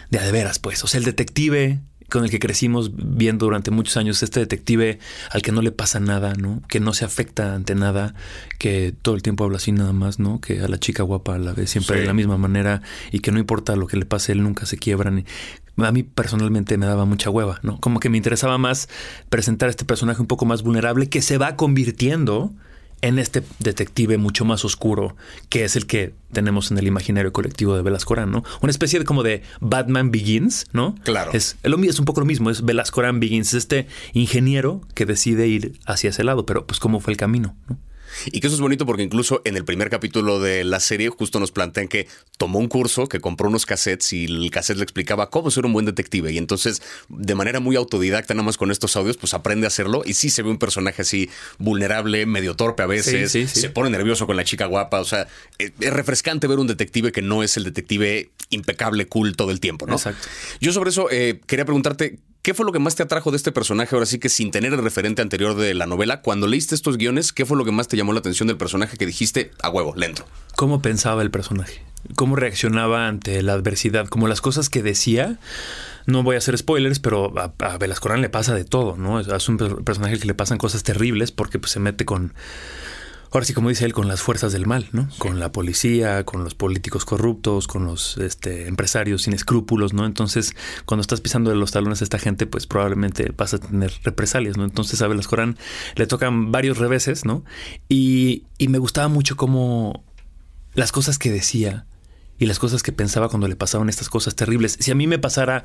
de 0.09 0.19
a 0.19 0.23
de 0.23 0.33
veras, 0.33 0.59
pues. 0.59 0.83
O 0.83 0.87
sea, 0.87 0.97
el 0.97 1.05
detective 1.05 1.79
con 2.09 2.23
el 2.23 2.29
que 2.29 2.39
crecimos 2.39 2.91
viendo 2.95 3.45
durante 3.45 3.71
muchos 3.71 3.97
años, 3.97 4.23
este 4.23 4.39
detective 4.39 4.99
al 5.31 5.41
que 5.41 5.51
no 5.51 5.61
le 5.61 5.71
pasa 5.71 5.99
nada, 5.99 6.33
¿no? 6.35 6.61
Que 6.67 6.79
no 6.79 6.93
se 6.93 7.05
afecta 7.05 7.53
ante 7.53 7.75
nada, 7.75 8.15
que 8.59 8.93
todo 9.01 9.15
el 9.15 9.21
tiempo 9.21 9.43
habla 9.43 9.57
así 9.57 9.71
nada 9.71 9.93
más, 9.93 10.19
¿no? 10.19 10.39
Que 10.39 10.61
a 10.61 10.67
la 10.67 10.79
chica 10.79 11.03
guapa 11.03 11.37
la 11.37 11.53
ve 11.53 11.67
siempre 11.67 11.99
de 11.99 12.05
la 12.05 12.13
misma 12.13 12.37
manera 12.37 12.81
y 13.11 13.19
que 13.19 13.31
no 13.31 13.39
importa 13.39 13.75
lo 13.75 13.87
que 13.87 13.97
le 13.97 14.05
pase, 14.05 14.31
él 14.31 14.43
nunca 14.43 14.65
se 14.65 14.77
quiebra. 14.77 15.11
Ni... 15.11 15.25
A 15.77 15.91
mí 15.91 16.03
personalmente 16.03 16.77
me 16.77 16.85
daba 16.85 17.05
mucha 17.05 17.29
hueva, 17.29 17.59
¿no? 17.61 17.79
Como 17.79 17.99
que 17.99 18.09
me 18.09 18.17
interesaba 18.17 18.57
más 18.57 18.87
presentar 19.29 19.67
a 19.67 19.69
este 19.69 19.85
personaje 19.85 20.21
un 20.21 20.27
poco 20.27 20.45
más 20.45 20.63
vulnerable 20.63 21.09
que 21.09 21.21
se 21.21 21.37
va 21.37 21.55
convirtiendo 21.55 22.53
en 23.01 23.19
este 23.19 23.43
detective 23.59 24.17
mucho 24.17 24.45
más 24.45 24.65
oscuro, 24.65 25.15
que 25.49 25.63
es 25.63 25.75
el 25.75 25.85
que 25.85 26.13
tenemos 26.31 26.71
en 26.71 26.77
el 26.77 26.87
imaginario 26.87 27.31
colectivo 27.31 27.75
de 27.75 27.81
Velasco 27.81 28.15
¿no? 28.25 28.43
Una 28.61 28.71
especie 28.71 28.99
de 28.99 29.05
como 29.05 29.23
de 29.23 29.43
Batman 29.59 30.11
Begins, 30.11 30.65
¿no? 30.73 30.95
Claro. 31.03 31.31
Es, 31.33 31.57
es 31.63 31.99
un 31.99 32.05
poco 32.05 32.21
lo 32.21 32.25
mismo, 32.25 32.49
es 32.49 32.63
Velasco 32.63 33.01
Begins, 33.13 33.53
este 33.53 33.87
ingeniero 34.13 34.81
que 34.93 35.05
decide 35.05 35.47
ir 35.47 35.79
hacia 35.85 36.09
ese 36.09 36.23
lado, 36.23 36.45
pero 36.45 36.65
pues 36.65 36.79
cómo 36.79 36.99
fue 36.99 37.13
el 37.13 37.17
camino, 37.17 37.55
¿no? 37.67 37.77
Y 38.27 38.39
que 38.39 38.47
eso 38.47 38.55
es 38.55 38.61
bonito 38.61 38.85
porque 38.85 39.03
incluso 39.03 39.41
en 39.45 39.57
el 39.57 39.65
primer 39.65 39.89
capítulo 39.89 40.39
de 40.39 40.63
la 40.63 40.79
serie 40.79 41.09
justo 41.09 41.39
nos 41.39 41.51
plantean 41.51 41.87
que 41.87 42.07
tomó 42.37 42.59
un 42.59 42.67
curso, 42.67 43.07
que 43.07 43.19
compró 43.19 43.47
unos 43.47 43.65
cassettes 43.65 44.13
y 44.13 44.25
el 44.25 44.51
cassette 44.51 44.77
le 44.77 44.83
explicaba 44.83 45.29
cómo 45.29 45.51
ser 45.51 45.65
un 45.65 45.73
buen 45.73 45.85
detective. 45.85 46.31
Y 46.31 46.37
entonces, 46.37 46.81
de 47.09 47.35
manera 47.35 47.59
muy 47.59 47.75
autodidacta, 47.75 48.33
nada 48.33 48.45
más 48.45 48.57
con 48.57 48.71
estos 48.71 48.95
audios, 48.95 49.17
pues 49.17 49.33
aprende 49.33 49.65
a 49.65 49.69
hacerlo. 49.69 50.03
Y 50.05 50.13
sí 50.13 50.29
se 50.29 50.43
ve 50.43 50.49
un 50.49 50.57
personaje 50.57 51.01
así 51.01 51.29
vulnerable, 51.57 52.25
medio 52.25 52.55
torpe 52.55 52.83
a 52.83 52.87
veces, 52.87 53.31
se 53.31 53.69
pone 53.69 53.89
nervioso 53.89 54.27
con 54.27 54.35
la 54.35 54.43
chica 54.43 54.65
guapa. 54.65 54.99
O 54.99 55.05
sea, 55.05 55.27
eh, 55.59 55.71
es 55.79 55.93
refrescante 55.93 56.47
ver 56.47 56.59
un 56.59 56.67
detective 56.67 57.11
que 57.11 57.21
no 57.21 57.43
es 57.43 57.57
el 57.57 57.63
detective 57.63 58.31
impecable, 58.49 59.07
cool 59.07 59.35
todo 59.35 59.51
el 59.51 59.59
tiempo, 59.59 59.87
¿no? 59.87 59.95
Exacto. 59.95 60.27
Yo 60.61 60.71
sobre 60.71 60.89
eso 60.89 61.09
eh, 61.11 61.41
quería 61.45 61.65
preguntarte, 61.65 62.19
¿Qué 62.47 62.53
fue 62.53 62.65
lo 62.65 62.71
que 62.71 62.79
más 62.79 62.95
te 62.95 63.03
atrajo 63.03 63.29
de 63.29 63.35
este 63.35 63.51
personaje? 63.51 63.93
Ahora 63.93 64.05
sí 64.05 64.19
que 64.19 64.29
sin 64.29 64.51
tener 64.51 64.71
el 64.71 64.81
referente 64.81 65.21
anterior 65.21 65.53
de 65.53 65.73
la 65.73 65.85
novela, 65.85 66.21
cuando 66.21 66.47
leíste 66.47 66.75
estos 66.75 66.97
guiones, 66.97 67.33
¿qué 67.33 67.45
fue 67.45 67.57
lo 67.57 67.65
que 67.65 67.73
más 67.73 67.89
te 67.89 67.97
llamó 67.97 68.13
la 68.13 68.19
atención 68.19 68.47
del 68.47 68.55
personaje 68.55 68.95
que 68.95 69.05
dijiste 69.05 69.51
a 69.61 69.69
huevo, 69.69 69.93
lento? 69.97 70.25
¿Cómo 70.55 70.81
pensaba 70.81 71.21
el 71.23 71.29
personaje? 71.29 71.83
¿Cómo 72.15 72.37
reaccionaba 72.37 73.09
ante 73.09 73.41
la 73.41 73.51
adversidad? 73.51 74.07
Como 74.07 74.29
las 74.29 74.39
cosas 74.39 74.69
que 74.69 74.81
decía. 74.81 75.39
No 76.05 76.23
voy 76.23 76.35
a 76.35 76.37
hacer 76.37 76.57
spoilers, 76.57 76.99
pero 76.99 77.37
a, 77.37 77.53
a 77.59 78.15
le 78.15 78.29
pasa 78.29 78.55
de 78.55 78.63
todo, 78.63 78.95
¿no? 78.95 79.19
Es 79.19 79.49
un 79.49 79.57
personaje 79.57 80.17
que 80.17 80.25
le 80.25 80.33
pasan 80.33 80.57
cosas 80.57 80.83
terribles 80.83 81.33
porque 81.33 81.59
pues, 81.59 81.73
se 81.73 81.81
mete 81.81 82.05
con 82.05 82.33
ahora 83.31 83.45
sí, 83.45 83.53
como 83.53 83.69
dice 83.69 83.85
él, 83.85 83.93
con 83.93 84.07
las 84.07 84.21
fuerzas 84.21 84.53
del 84.53 84.65
mal, 84.65 84.87
¿no? 84.91 85.09
Con 85.17 85.39
la 85.39 85.51
policía, 85.51 86.23
con 86.25 86.43
los 86.43 86.55
políticos 86.55 87.05
corruptos, 87.05 87.67
con 87.67 87.85
los 87.85 88.17
este, 88.17 88.67
empresarios 88.67 89.23
sin 89.23 89.33
escrúpulos, 89.33 89.93
¿no? 89.93 90.05
Entonces, 90.05 90.55
cuando 90.85 91.01
estás 91.01 91.21
pisando 91.21 91.49
de 91.49 91.55
los 91.55 91.71
talones 91.71 92.01
a 92.01 92.03
esta 92.03 92.19
gente, 92.19 92.47
pues 92.47 92.67
probablemente 92.67 93.31
vas 93.35 93.53
a 93.53 93.59
tener 93.59 93.93
represalias, 94.03 94.57
¿no? 94.57 94.63
Entonces, 94.63 95.01
a 95.01 95.07
Velas 95.07 95.27
Corán 95.27 95.57
le 95.95 96.07
tocan 96.07 96.51
varios 96.51 96.77
reveses, 96.77 97.25
¿no? 97.25 97.43
Y, 97.89 98.43
y 98.57 98.67
me 98.67 98.77
gustaba 98.77 99.07
mucho 99.07 99.35
cómo 99.35 100.03
las 100.73 100.91
cosas 100.91 101.17
que 101.17 101.31
decía 101.31 101.85
y 102.39 102.45
las 102.45 102.59
cosas 102.59 102.83
que 102.83 102.91
pensaba 102.91 103.29
cuando 103.29 103.47
le 103.47 103.55
pasaban 103.55 103.89
estas 103.89 104.09
cosas 104.09 104.35
terribles. 104.35 104.77
Si 104.79 104.91
a 104.91 104.95
mí 104.95 105.07
me 105.07 105.19
pasara 105.19 105.63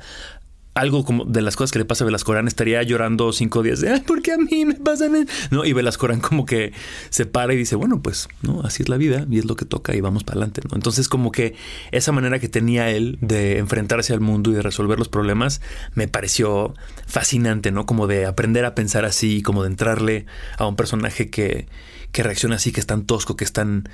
algo 0.73 1.05
como 1.05 1.25
de 1.25 1.41
las 1.41 1.55
cosas 1.55 1.71
que 1.71 1.79
le 1.79 1.85
pasa 1.85 2.03
a 2.03 2.05
Velascorán 2.05 2.47
estaría 2.47 2.81
llorando 2.83 3.31
cinco 3.31 3.61
días 3.61 3.79
de, 3.81 3.89
ay, 3.89 4.01
¿por 4.01 4.21
qué 4.21 4.33
a 4.33 4.37
mí 4.37 4.65
me 4.65 4.75
pasan? 4.75 5.27
¿No? 5.51 5.65
Y 5.65 5.73
Velascorán 5.73 6.19
como 6.19 6.45
que 6.45 6.73
se 7.09 7.25
para 7.25 7.53
y 7.53 7.57
dice, 7.57 7.75
bueno, 7.75 8.01
pues, 8.01 8.27
¿no? 8.41 8.61
Así 8.61 8.83
es 8.83 8.89
la 8.89 8.97
vida 8.97 9.25
y 9.29 9.39
es 9.39 9.45
lo 9.45 9.55
que 9.55 9.65
toca 9.65 9.95
y 9.95 10.01
vamos 10.01 10.23
para 10.23 10.37
adelante. 10.37 10.61
Entonces 10.73 11.09
como 11.09 11.31
que 11.31 11.55
esa 11.91 12.11
manera 12.11 12.39
que 12.39 12.49
tenía 12.49 12.89
él 12.89 13.17
de 13.21 13.59
enfrentarse 13.59 14.13
al 14.13 14.19
mundo 14.19 14.51
y 14.51 14.55
de 14.55 14.61
resolver 14.61 14.97
los 14.97 15.09
problemas 15.09 15.61
me 15.93 16.07
pareció 16.07 16.73
fascinante, 17.05 17.71
¿no? 17.71 17.85
Como 17.85 18.07
de 18.07 18.25
aprender 18.25 18.65
a 18.65 18.75
pensar 18.75 19.05
así, 19.05 19.41
como 19.41 19.63
de 19.63 19.69
entrarle 19.69 20.25
a 20.57 20.65
un 20.65 20.75
personaje 20.75 21.29
que, 21.29 21.67
que 22.11 22.23
reacciona 22.23 22.55
así, 22.55 22.71
que 22.71 22.79
es 22.79 22.87
tan 22.87 23.05
tosco, 23.05 23.35
que 23.35 23.43
es 23.43 23.53
tan 23.53 23.89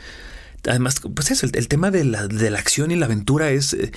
Además, 0.67 0.95
pues 1.15 1.31
eso, 1.31 1.47
el, 1.51 1.67
tema 1.67 1.89
de 1.91 2.03
la, 2.03 2.27
de 2.27 2.50
la, 2.50 2.59
acción 2.59 2.91
y 2.91 2.95
la 2.95 3.06
aventura 3.06 3.50
es. 3.51 3.73
Eh, 3.73 3.91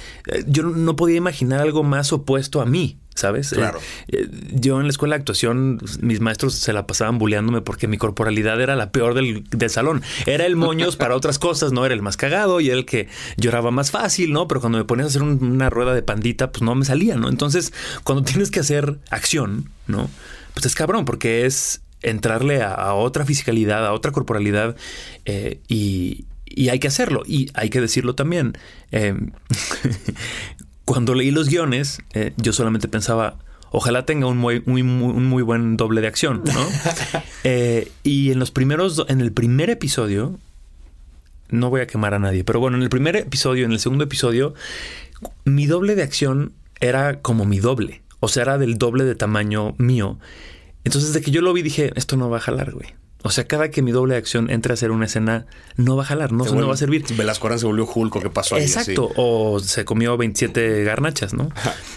yo 0.47 0.62
no 0.62 0.97
podía 0.97 1.17
imaginar 1.17 1.61
algo 1.61 1.82
más 1.82 2.12
opuesto 2.12 2.61
a 2.61 2.67
mí, 2.67 2.99
¿sabes? 3.14 3.53
Eh, 3.53 3.56
claro. 3.56 3.81
Eh, 4.09 4.29
yo 4.53 4.79
en 4.79 4.85
la 4.85 4.91
escuela 4.91 5.17
de 5.17 5.20
actuación, 5.20 5.81
mis 6.00 6.20
maestros 6.20 6.55
se 6.55 6.73
la 6.73 6.87
pasaban 6.87 7.19
bulleándome 7.19 7.61
porque 7.61 7.88
mi 7.88 7.99
corporalidad 7.99 8.61
era 8.61 8.76
la 8.76 8.93
peor 8.93 9.14
del, 9.14 9.44
del, 9.50 9.70
salón. 9.70 10.03
Era 10.26 10.47
el 10.47 10.55
moños 10.55 10.97
para 10.97 11.17
otras 11.17 11.38
cosas, 11.38 11.73
¿no? 11.73 11.85
Era 11.85 11.94
el 11.94 12.03
más 12.03 12.17
cagado 12.17 12.61
y 12.61 12.70
el 12.70 12.85
que 12.85 13.08
lloraba 13.37 13.73
más 13.73 13.91
fácil, 13.91 14.32
¿no? 14.32 14.47
Pero 14.47 14.61
cuando 14.61 14.79
me 14.79 14.85
ponías 14.85 15.06
a 15.06 15.08
hacer 15.08 15.23
una 15.23 15.69
rueda 15.69 15.94
de 15.94 16.03
pandita, 16.03 16.53
pues 16.53 16.62
no 16.62 16.75
me 16.76 16.85
salía, 16.85 17.17
¿no? 17.17 17.29
Entonces, 17.29 17.73
cuando 18.05 18.23
tienes 18.23 18.50
que 18.50 18.61
hacer 18.61 18.99
acción, 19.11 19.70
¿no? 19.88 20.08
Pues 20.55 20.67
es 20.67 20.75
cabrón, 20.75 21.06
porque 21.06 21.44
es 21.44 21.82
entrarle 22.03 22.62
a, 22.62 22.94
otra 22.94 23.25
fisicalidad, 23.25 23.87
a 23.87 23.93
otra 23.93 24.11
corporalidad 24.11 24.76
y, 25.69 26.26
y 26.55 26.69
hay 26.69 26.79
que 26.79 26.89
hacerlo. 26.89 27.23
Y 27.27 27.51
hay 27.55 27.71
que 27.71 27.81
decirlo 27.81 28.15
también. 28.15 28.57
Em, 28.91 29.31
cuando 30.85 31.15
leí 31.15 31.31
los 31.31 31.49
guiones, 31.49 32.01
eh, 32.15 32.33
yo 32.37 32.53
solamente 32.53 32.89
pensaba, 32.89 33.39
ojalá 33.71 34.05
tenga 34.05 34.27
un 34.27 34.39
muy, 34.39 34.63
muy, 34.67 34.83
muy, 34.83 35.43
buen 35.43 35.77
doble 35.77 36.01
de 36.01 36.07
acción, 36.07 36.43
¿no? 36.45 36.67
Eh, 37.45 37.91
y 38.05 38.31
en 38.31 38.39
los 38.39 38.53
primeros, 38.53 39.05
en 39.09 39.21
el 39.21 39.33
primer 39.33 39.69
episodio, 39.69 40.39
no 41.49 41.71
voy 41.71 41.81
a 41.81 41.89
quemar 41.89 42.15
a 42.15 42.21
nadie, 42.21 42.45
pero 42.45 42.61
bueno, 42.61 42.77
en 42.77 42.85
el 42.85 42.89
primer 42.89 43.17
episodio, 43.17 43.67
en 43.67 43.73
el 43.73 43.81
segundo 43.81 44.05
episodio, 44.05 44.55
mi 45.45 45.67
doble 45.67 45.97
de 45.97 46.05
acción 46.05 46.53
era 46.81 47.21
como 47.21 47.45
mi 47.45 47.59
doble. 47.59 48.03
O 48.21 48.29
sea, 48.29 48.45
era 48.45 48.59
del 48.59 48.79
doble 48.79 49.03
de 49.03 49.17
tamaño 49.17 49.75
mío. 49.79 50.21
Entonces, 50.85 51.13
desde 51.13 51.25
que 51.25 51.33
yo 51.33 51.43
lo 51.43 51.53
vi, 51.53 51.63
dije, 51.63 51.93
esto 51.97 52.17
no 52.17 52.31
va 52.31 52.37
a 52.37 52.41
jalar, 52.41 52.71
güey. 52.71 52.95
O 53.23 53.31
sea, 53.31 53.45
cada 53.45 53.71
que 53.71 53.83
mi 53.83 53.93
doble 53.93 54.15
de 54.15 54.19
acción 54.19 54.51
entre 54.51 54.73
a 54.73 54.75
hacer 54.75 54.91
una 54.91 55.06
escena, 55.06 55.46
no 55.77 55.96
va 55.96 56.03
a 56.03 56.06
jalar, 56.06 56.32
no, 56.32 56.44
no 56.44 56.67
va 56.67 56.75
a 56.75 56.77
servir. 56.77 57.05
Velasco 57.17 57.56
se 57.56 57.67
volvió 57.67 57.87
Hulk, 57.87 58.23
¿qué 58.23 58.31
pasó 58.31 58.56
ahí? 58.56 58.63
Exacto, 58.63 59.11
o 59.17 59.61
se 59.61 59.85
comió 59.85 60.17
27 60.17 60.82
garnachas, 60.85 61.32
¿no? 61.32 61.49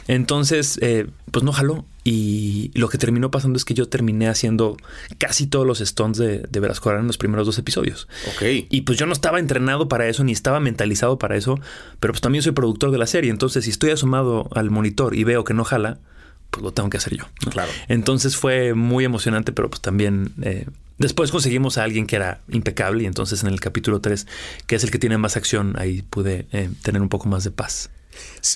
Entonces, 0.08 0.78
eh, 0.82 1.08
pues 1.32 1.44
no 1.44 1.52
jaló. 1.52 1.86
Y 2.08 2.70
lo 2.76 2.88
que 2.88 3.00
terminó 3.00 3.32
pasando 3.32 3.58
es 3.58 3.66
que 3.66 3.74
yo 3.74 3.90
terminé 3.90 4.28
haciendo 4.28 4.78
casi 5.18 5.48
todos 5.48 5.66
los 5.66 5.80
stunts 5.80 6.20
de, 6.20 6.46
de 6.48 6.60
Velasco 6.60 6.92
en 6.92 7.08
los 7.08 7.18
primeros 7.18 7.48
dos 7.48 7.58
episodios. 7.58 8.08
Ok. 8.28 8.44
Y 8.70 8.82
pues 8.82 9.00
yo 9.00 9.08
no 9.08 9.14
estaba 9.14 9.40
entrenado 9.40 9.88
para 9.88 10.08
eso, 10.08 10.24
ni 10.24 10.32
estaba 10.32 10.60
mentalizado 10.60 11.18
para 11.18 11.36
eso, 11.36 11.60
pero 12.00 12.14
pues 12.14 12.22
también 12.22 12.44
soy 12.44 12.52
productor 12.52 12.92
de 12.92 13.00
la 13.00 13.08
serie. 13.08 13.32
Entonces, 13.32 13.66
si 13.66 13.72
estoy 13.72 13.90
asomado 13.90 14.48
al 14.54 14.70
monitor 14.70 15.16
y 15.16 15.24
veo 15.24 15.44
que 15.44 15.56
no 15.56 15.64
jala, 15.64 15.98
pues 16.56 16.64
lo 16.64 16.72
tengo 16.72 16.90
que 16.90 16.98
hacer 16.98 17.18
yo. 17.18 17.26
Claro. 17.52 17.70
Entonces 17.90 18.38
fue 18.38 18.74
muy 18.74 19.04
emocionante, 19.04 19.52
pero 19.52 19.70
pues 19.70 19.82
también 19.82 20.32
eh, 20.42 20.66
Después 20.98 21.30
conseguimos 21.30 21.78
a 21.78 21.84
alguien 21.84 22.08
que 22.08 22.16
era 22.16 22.40
impecable 22.48 23.04
y 23.04 23.06
entonces 23.06 23.44
en 23.44 23.50
el 23.50 23.60
capítulo 23.60 24.00
3, 24.00 24.28
que 24.66 24.78
es 24.78 24.84
el 24.86 24.92
que 24.92 24.98
tiene 24.98 25.18
más 25.18 25.36
acción, 25.36 25.76
ahí 25.78 26.04
pude 26.04 26.48
eh, 26.54 26.70
tener 26.84 27.02
un 27.02 27.10
poco 27.10 27.28
más 27.28 27.44
de 27.44 27.52
paz. 27.52 27.90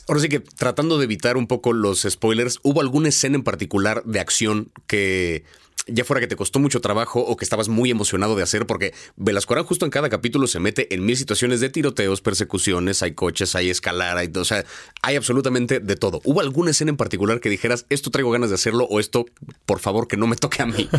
Ahora 0.07 0.21
sí 0.21 0.29
que 0.29 0.39
tratando 0.39 0.97
de 0.97 1.03
evitar 1.03 1.35
un 1.35 1.47
poco 1.47 1.73
los 1.73 2.07
spoilers, 2.09 2.59
¿hubo 2.63 2.79
alguna 2.79 3.09
escena 3.09 3.35
en 3.35 3.43
particular 3.43 4.05
de 4.05 4.21
acción 4.21 4.71
que 4.87 5.43
ya 5.93 6.03
fuera 6.03 6.19
que 6.19 6.27
te 6.27 6.35
costó 6.35 6.59
mucho 6.59 6.81
trabajo 6.81 7.19
o 7.19 7.37
que 7.37 7.45
estabas 7.45 7.69
muy 7.69 7.91
emocionado 7.91 8.35
de 8.35 8.43
hacer, 8.43 8.65
porque 8.65 8.93
Velasco 9.15 9.49
justo 9.63 9.85
en 9.85 9.91
cada 9.91 10.09
capítulo 10.09 10.47
se 10.47 10.59
mete 10.59 10.93
en 10.93 11.05
mil 11.05 11.17
situaciones 11.17 11.59
de 11.59 11.69
tiroteos, 11.69 12.21
persecuciones, 12.21 13.01
hay 13.03 13.13
coches, 13.13 13.55
hay 13.55 13.69
escalar, 13.69 14.17
hay, 14.17 14.31
o 14.35 14.45
sea, 14.45 14.63
hay 15.01 15.15
absolutamente 15.15 15.79
de 15.79 15.95
todo. 15.95 16.21
¿Hubo 16.23 16.41
alguna 16.41 16.71
escena 16.71 16.91
en 16.91 16.97
particular 16.97 17.39
que 17.39 17.49
dijeras, 17.49 17.85
esto 17.89 18.11
traigo 18.11 18.31
ganas 18.31 18.49
de 18.49 18.55
hacerlo 18.55 18.85
o 18.85 18.99
esto, 18.99 19.25
por 19.65 19.79
favor, 19.79 20.07
que 20.07 20.17
no 20.17 20.27
me 20.27 20.35
toque 20.35 20.61
a 20.61 20.65
mí? 20.65 20.89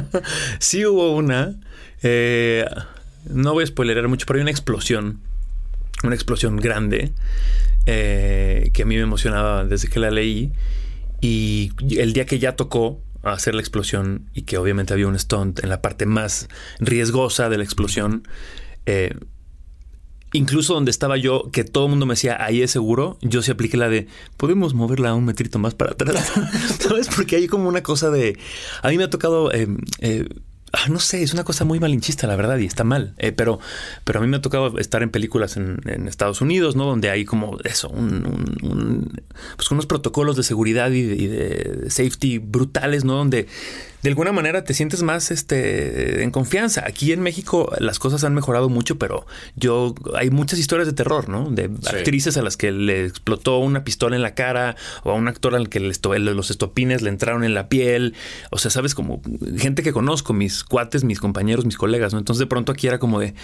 sí 0.58 0.86
hubo 0.86 1.14
una, 1.14 1.58
eh, 2.02 2.64
no 3.28 3.52
voy 3.52 3.64
a 3.64 3.66
spoilerar 3.66 4.08
mucho, 4.08 4.26
pero 4.26 4.38
hay 4.38 4.42
una 4.42 4.50
explosión, 4.50 5.20
una 6.04 6.14
explosión 6.14 6.56
grande, 6.56 7.12
eh, 7.86 8.70
que 8.72 8.82
a 8.82 8.86
mí 8.86 8.96
me 8.96 9.02
emocionaba 9.02 9.64
desde 9.64 9.88
que 9.88 10.00
la 10.00 10.10
leí. 10.10 10.52
Y 11.20 11.72
el 11.96 12.12
día 12.12 12.26
que 12.26 12.38
ya 12.38 12.56
tocó, 12.56 13.00
hacer 13.32 13.54
la 13.54 13.60
explosión 13.60 14.30
y 14.34 14.42
que 14.42 14.58
obviamente 14.58 14.92
había 14.92 15.08
un 15.08 15.18
stunt 15.18 15.62
en 15.62 15.68
la 15.68 15.82
parte 15.82 16.06
más 16.06 16.48
riesgosa 16.78 17.48
de 17.48 17.58
la 17.58 17.64
explosión. 17.64 18.26
Eh, 18.86 19.14
incluso 20.32 20.74
donde 20.74 20.90
estaba 20.90 21.16
yo, 21.16 21.50
que 21.52 21.64
todo 21.64 21.84
el 21.84 21.90
mundo 21.90 22.06
me 22.06 22.12
decía, 22.12 22.36
ahí 22.44 22.62
es 22.62 22.70
seguro, 22.70 23.18
yo 23.22 23.42
sí 23.42 23.50
apliqué 23.50 23.76
la 23.76 23.88
de, 23.88 24.06
podemos 24.36 24.74
moverla 24.74 25.14
un 25.14 25.24
metrito 25.24 25.58
más 25.58 25.74
para 25.74 25.92
atrás. 25.92 26.32
¿Sabes? 26.80 27.08
Porque 27.14 27.36
hay 27.36 27.46
como 27.46 27.68
una 27.68 27.82
cosa 27.82 28.10
de, 28.10 28.38
a 28.82 28.88
mí 28.88 28.98
me 28.98 29.04
ha 29.04 29.10
tocado... 29.10 29.52
Eh, 29.52 29.68
eh, 30.00 30.28
no 30.88 30.98
sé, 31.00 31.22
es 31.22 31.32
una 31.32 31.44
cosa 31.44 31.64
muy 31.64 31.80
malinchista, 31.80 32.26
la 32.26 32.36
verdad, 32.36 32.58
y 32.58 32.66
está 32.66 32.84
mal. 32.84 33.14
Eh, 33.18 33.32
pero, 33.32 33.58
pero 34.04 34.18
a 34.18 34.22
mí 34.22 34.28
me 34.28 34.36
ha 34.36 34.42
tocado 34.42 34.78
estar 34.78 35.02
en 35.02 35.10
películas 35.10 35.56
en, 35.56 35.80
Estados 36.08 36.40
Unidos, 36.40 36.76
¿no? 36.76 36.84
Donde 36.86 37.10
hay 37.10 37.24
como 37.24 37.58
eso, 37.64 37.88
un, 37.88 39.22
pues 39.56 39.70
unos 39.70 39.86
protocolos 39.86 40.36
de 40.36 40.42
seguridad 40.42 40.90
y 40.90 41.02
de, 41.02 41.86
safety 41.88 42.38
brutales, 42.38 43.04
¿no? 43.04 43.14
Donde 43.14 43.48
de 44.06 44.10
alguna 44.10 44.30
manera 44.30 44.62
te 44.62 44.72
sientes 44.72 45.02
más 45.02 45.32
este, 45.32 46.22
en 46.22 46.30
confianza. 46.30 46.84
Aquí 46.86 47.10
en 47.10 47.22
México 47.22 47.72
las 47.80 47.98
cosas 47.98 48.22
han 48.22 48.34
mejorado 48.34 48.68
mucho, 48.68 48.98
pero 48.98 49.26
yo 49.56 49.96
hay 50.14 50.30
muchas 50.30 50.60
historias 50.60 50.86
de 50.86 50.92
terror, 50.92 51.28
¿no? 51.28 51.50
De 51.50 51.64
actrices 51.88 52.36
a 52.36 52.42
las 52.42 52.56
que 52.56 52.70
le 52.70 53.04
explotó 53.04 53.58
una 53.58 53.82
pistola 53.82 54.14
en 54.14 54.22
la 54.22 54.36
cara 54.36 54.76
o 55.02 55.10
a 55.10 55.14
un 55.14 55.26
actor 55.26 55.56
al 55.56 55.68
que 55.68 55.80
los 55.80 56.50
estopines 56.50 57.02
le 57.02 57.08
entraron 57.08 57.42
en 57.42 57.52
la 57.52 57.68
piel. 57.68 58.14
O 58.52 58.58
sea, 58.58 58.70
sabes, 58.70 58.94
como 58.94 59.22
gente 59.58 59.82
que 59.82 59.92
conozco, 59.92 60.32
mis 60.32 60.62
cuates, 60.62 61.02
mis 61.02 61.18
compañeros, 61.18 61.64
mis 61.64 61.76
colegas, 61.76 62.12
¿no? 62.12 62.20
Entonces 62.20 62.38
de 62.38 62.46
pronto 62.46 62.70
aquí 62.70 62.86
era 62.86 63.00
como 63.00 63.18
de 63.18 63.34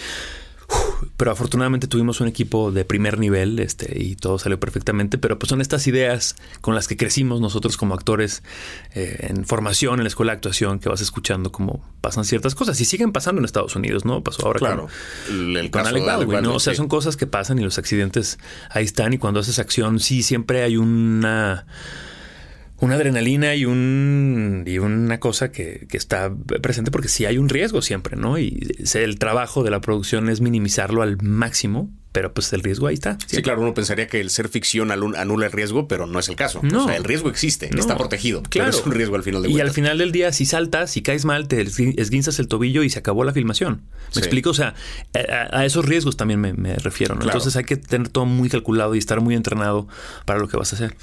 pero 1.16 1.30
afortunadamente 1.30 1.87
tuvimos 1.87 2.21
un 2.21 2.28
equipo 2.28 2.73
de 2.73 2.85
primer 2.85 3.18
nivel 3.18 3.59
este, 3.59 4.02
y 4.02 4.16
todo 4.16 4.38
salió 4.38 4.59
perfectamente. 4.59 5.18
Pero 5.18 5.38
pues 5.38 5.49
son 5.49 5.61
estas 5.61 5.87
ideas 5.87 6.37
con 6.61 6.75
las 6.75 6.88
que 6.88 6.97
crecimos 6.97 7.40
nosotros 7.40 7.76
como 7.76 7.94
actores 7.94 8.42
eh, 8.94 9.28
en 9.30 9.44
formación, 9.44 10.00
en 10.00 10.04
la 10.04 10.09
escuela 10.09 10.32
de 10.32 10.37
actuación, 10.37 10.78
que 10.78 10.88
vas 10.88 11.00
escuchando 11.00 11.52
cómo 11.52 11.85
pasan 12.00 12.25
ciertas 12.25 12.54
cosas 12.54 12.80
y 12.80 12.85
siguen 12.85 13.12
pasando 13.12 13.40
en 13.40 13.44
Estados 13.44 13.76
Unidos, 13.76 14.04
¿no? 14.04 14.23
Pasó 14.23 14.47
ahora 14.47 14.59
claro. 14.59 14.88
con, 15.26 15.56
el, 15.56 15.71
Alec 15.73 16.04
Baldwin, 16.04 16.42
¿no? 16.42 16.54
O 16.54 16.61
sea, 16.61 16.75
son 16.75 16.88
cosas 16.88 17.16
que 17.16 17.26
pasan 17.26 17.59
y 17.59 17.62
los 17.62 17.78
accidentes 17.78 18.38
ahí 18.71 18.85
están. 18.85 19.12
Y 19.12 19.18
cuando 19.18 19.40
haces 19.40 19.59
acción, 19.59 20.00
sí, 20.00 20.23
siempre 20.23 20.62
hay 20.62 20.76
una 20.76 21.66
una 22.82 22.96
adrenalina 22.96 23.54
y, 23.54 23.64
un, 23.64 24.64
y 24.66 24.78
una 24.78 25.20
cosa 25.20 25.52
que, 25.52 25.86
que, 25.88 25.96
está 25.96 26.34
presente 26.60 26.90
porque 26.90 27.08
sí 27.08 27.24
hay 27.24 27.38
un 27.38 27.48
riesgo 27.48 27.80
siempre, 27.80 28.16
¿no? 28.16 28.38
Y 28.38 28.76
el 28.94 29.18
trabajo 29.20 29.62
de 29.62 29.70
la 29.70 29.80
producción 29.80 30.28
es 30.28 30.40
minimizarlo 30.40 31.02
al 31.02 31.16
máximo 31.22 31.90
pero 32.12 32.33
pues 32.33 32.52
el 32.52 32.62
riesgo 32.62 32.87
ahí 32.87 32.95
está. 32.95 33.19
Sí, 33.26 33.42
claro, 33.42 33.62
uno 33.62 33.75
pensaría 33.75 34.07
que 34.07 34.21
el 34.21 34.31
ser 34.31 34.49
ficción 34.49 34.90
anula 34.90 35.47
el 35.47 35.52
riesgo, 35.52 35.88
pero 35.88 36.07
no 36.07 36.19
es 36.19 36.28
el 36.28 36.37
caso. 36.37 36.61
No. 36.62 36.85
O 36.85 36.87
sea, 36.87 36.97
el 36.97 37.04
riesgo 37.04 37.28
existe, 37.28 37.71
está 37.76 37.97
protegido. 37.97 38.42
Claro. 38.42 38.71
Pero 38.71 38.81
es 38.81 38.87
un 38.87 38.92
riesgo 38.92 39.16
al 39.16 39.23
final 39.23 39.42
de 39.42 39.50
Y 39.50 39.61
al 39.61 39.71
final 39.71 39.99
del 39.99 40.12
día, 40.12 40.33
si 40.33 40.45
saltas, 40.45 40.90
si 40.90 41.02
caes 41.02 41.25
mal, 41.25 41.49
te 41.49 41.62
esguinzas 41.62 42.38
el 42.38 42.49
tobillo 42.49 42.83
y 42.83 42.90
se 42.90 42.99
acabó 42.99 43.25
la 43.25 43.33
filmación. 43.33 43.83
¿Me 44.14 44.21
explico? 44.21 44.50
O 44.50 44.54
sea, 44.54 44.75
a, 45.14 45.64
esos 45.64 45.85
riesgos 45.85 46.16
también 46.16 46.40
me, 46.40 46.76
refiero. 46.76 47.14
Entonces 47.21 47.57
hay 47.57 47.64
que 47.64 47.76
tener 47.76 48.09
todo 48.09 48.26
muy 48.26 48.49
calculado 48.49 48.95
y 48.95 48.99
estar 48.99 49.21
muy 49.21 49.35
entrenado 49.35 49.88
para 50.26 50.38
lo 50.38 50.49
que 50.49 50.57
vas 50.57 50.73
a 50.73 50.76
hacer. 50.76 50.97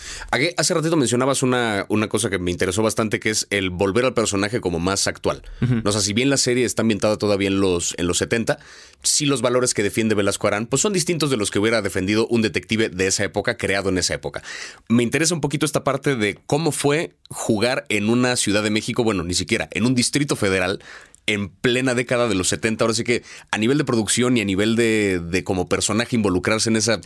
Hace 0.58 0.74
ratito 0.74 0.96
mencionabas 0.96 1.42
una, 1.42 1.86
una 1.90 2.08
cosa 2.08 2.30
que 2.30 2.38
me 2.38 2.52
interesó 2.52 2.84
bastante, 2.84 3.20
que 3.20 3.32
es 3.32 3.48
el 3.50 3.72
volver 3.72 4.06
al 4.06 4.14
personaje 4.14 4.62
como 4.62 4.80
más 4.80 5.08
actual. 5.08 5.42
O 5.84 5.92
sea, 5.92 6.02
si 6.02 6.14
bien 6.14 6.30
la 6.30 6.38
serie 6.38 6.66
está 6.66 6.84
ambientada 6.84 7.18
todavía 7.18 7.48
en 7.48 7.60
los, 7.60 7.96
en 7.98 8.08
los 8.08 8.20
70, 8.20 8.60
sí 9.02 9.26
los 9.26 9.42
valores 9.42 9.74
que 9.74 9.84
defiende 9.84 10.16
Velasco 10.16 10.48
Arán, 10.48 10.68
pues 10.68 10.82
son 10.82 10.94
distintos 11.00 11.30
de 11.30 11.38
los 11.38 11.50
que 11.50 11.60
hubiera 11.60 11.82
defendido 11.82 12.28
un 12.28 12.42
detective 12.42 12.90
de 12.90 13.08
esa 13.08 13.24
época, 13.24 13.58
creado 13.58 13.90
en 13.90 13.98
esa 13.98 14.14
época. 14.14 14.44
Me 14.90 15.04
interesa 15.04 15.34
un 15.34 15.42
poquito 15.42 15.66
esta 15.66 15.84
parte 15.84 16.16
de 16.16 16.38
cómo 16.46 16.72
fue 16.72 17.16
jugar 17.30 17.86
en 17.90 18.10
una 18.10 18.36
Ciudad 18.36 18.64
de 18.64 18.70
México, 18.70 19.04
bueno, 19.04 19.24
ni 19.24 19.34
siquiera, 19.34 19.70
en 19.72 19.86
un 19.86 19.96
distrito 19.96 20.36
federal 20.36 20.80
en 21.26 21.50
plena 21.50 21.94
década 21.94 22.28
de 22.28 22.36
los 22.36 22.50
70. 22.50 22.84
Ahora 22.84 22.94
sí 22.94 23.04
que 23.04 23.24
a 23.52 23.58
nivel 23.58 23.78
de 23.78 23.86
producción 23.86 24.36
y 24.36 24.42
a 24.42 24.46
nivel 24.46 24.76
de, 24.76 25.20
de 25.20 25.44
como 25.44 25.70
personaje 25.70 26.16
involucrarse 26.16 26.70
en 26.70 26.76
esa 26.76 27.00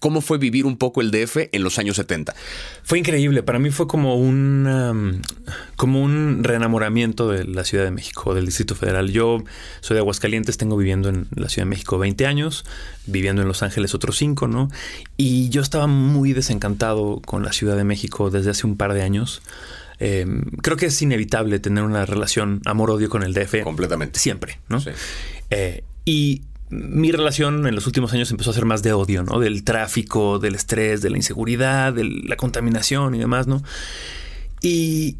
¿Cómo 0.00 0.22
fue 0.22 0.38
vivir 0.38 0.64
un 0.64 0.78
poco 0.78 1.02
el 1.02 1.10
DF 1.10 1.50
en 1.52 1.62
los 1.62 1.78
años 1.78 1.96
70? 1.96 2.34
Fue 2.82 2.98
increíble. 2.98 3.42
Para 3.42 3.58
mí 3.58 3.70
fue 3.70 3.86
como 3.86 4.16
un, 4.16 4.66
um, 4.66 5.22
como 5.76 6.02
un 6.02 6.42
reenamoramiento 6.42 7.28
de 7.28 7.44
la 7.44 7.64
Ciudad 7.64 7.84
de 7.84 7.90
México, 7.90 8.34
del 8.34 8.46
Distrito 8.46 8.74
Federal. 8.74 9.10
Yo 9.10 9.44
soy 9.80 9.96
de 9.96 10.00
Aguascalientes, 10.00 10.56
tengo 10.56 10.78
viviendo 10.78 11.10
en 11.10 11.28
la 11.36 11.50
Ciudad 11.50 11.66
de 11.66 11.70
México 11.70 11.98
20 11.98 12.26
años, 12.26 12.64
viviendo 13.06 13.42
en 13.42 13.48
Los 13.48 13.62
Ángeles 13.62 13.94
otros 13.94 14.16
5, 14.16 14.48
¿no? 14.48 14.70
Y 15.18 15.50
yo 15.50 15.60
estaba 15.60 15.86
muy 15.86 16.32
desencantado 16.32 17.20
con 17.24 17.42
la 17.42 17.52
Ciudad 17.52 17.76
de 17.76 17.84
México 17.84 18.30
desde 18.30 18.50
hace 18.50 18.66
un 18.66 18.78
par 18.78 18.94
de 18.94 19.02
años. 19.02 19.42
Em, 19.98 20.44
creo 20.62 20.78
que 20.78 20.86
es 20.86 21.02
inevitable 21.02 21.58
tener 21.58 21.84
una 21.84 22.06
relación 22.06 22.62
amor-odio 22.64 23.10
con 23.10 23.22
el 23.22 23.34
DF. 23.34 23.62
Completamente. 23.64 24.18
Siempre, 24.18 24.58
¿no? 24.70 24.80
Sí. 24.80 24.90
Eh, 25.50 25.84
y 26.06 26.42
mi 26.70 27.10
relación 27.10 27.66
en 27.66 27.74
los 27.74 27.86
últimos 27.86 28.12
años 28.12 28.30
empezó 28.30 28.50
a 28.50 28.54
ser 28.54 28.64
más 28.64 28.82
de 28.82 28.92
odio, 28.92 29.24
¿no? 29.24 29.40
Del 29.40 29.64
tráfico, 29.64 30.38
del 30.38 30.54
estrés, 30.54 31.02
de 31.02 31.10
la 31.10 31.16
inseguridad, 31.16 31.92
de 31.92 32.04
la 32.04 32.36
contaminación 32.36 33.14
y 33.16 33.18
demás, 33.18 33.48
¿no? 33.48 33.62
Y, 34.62 35.16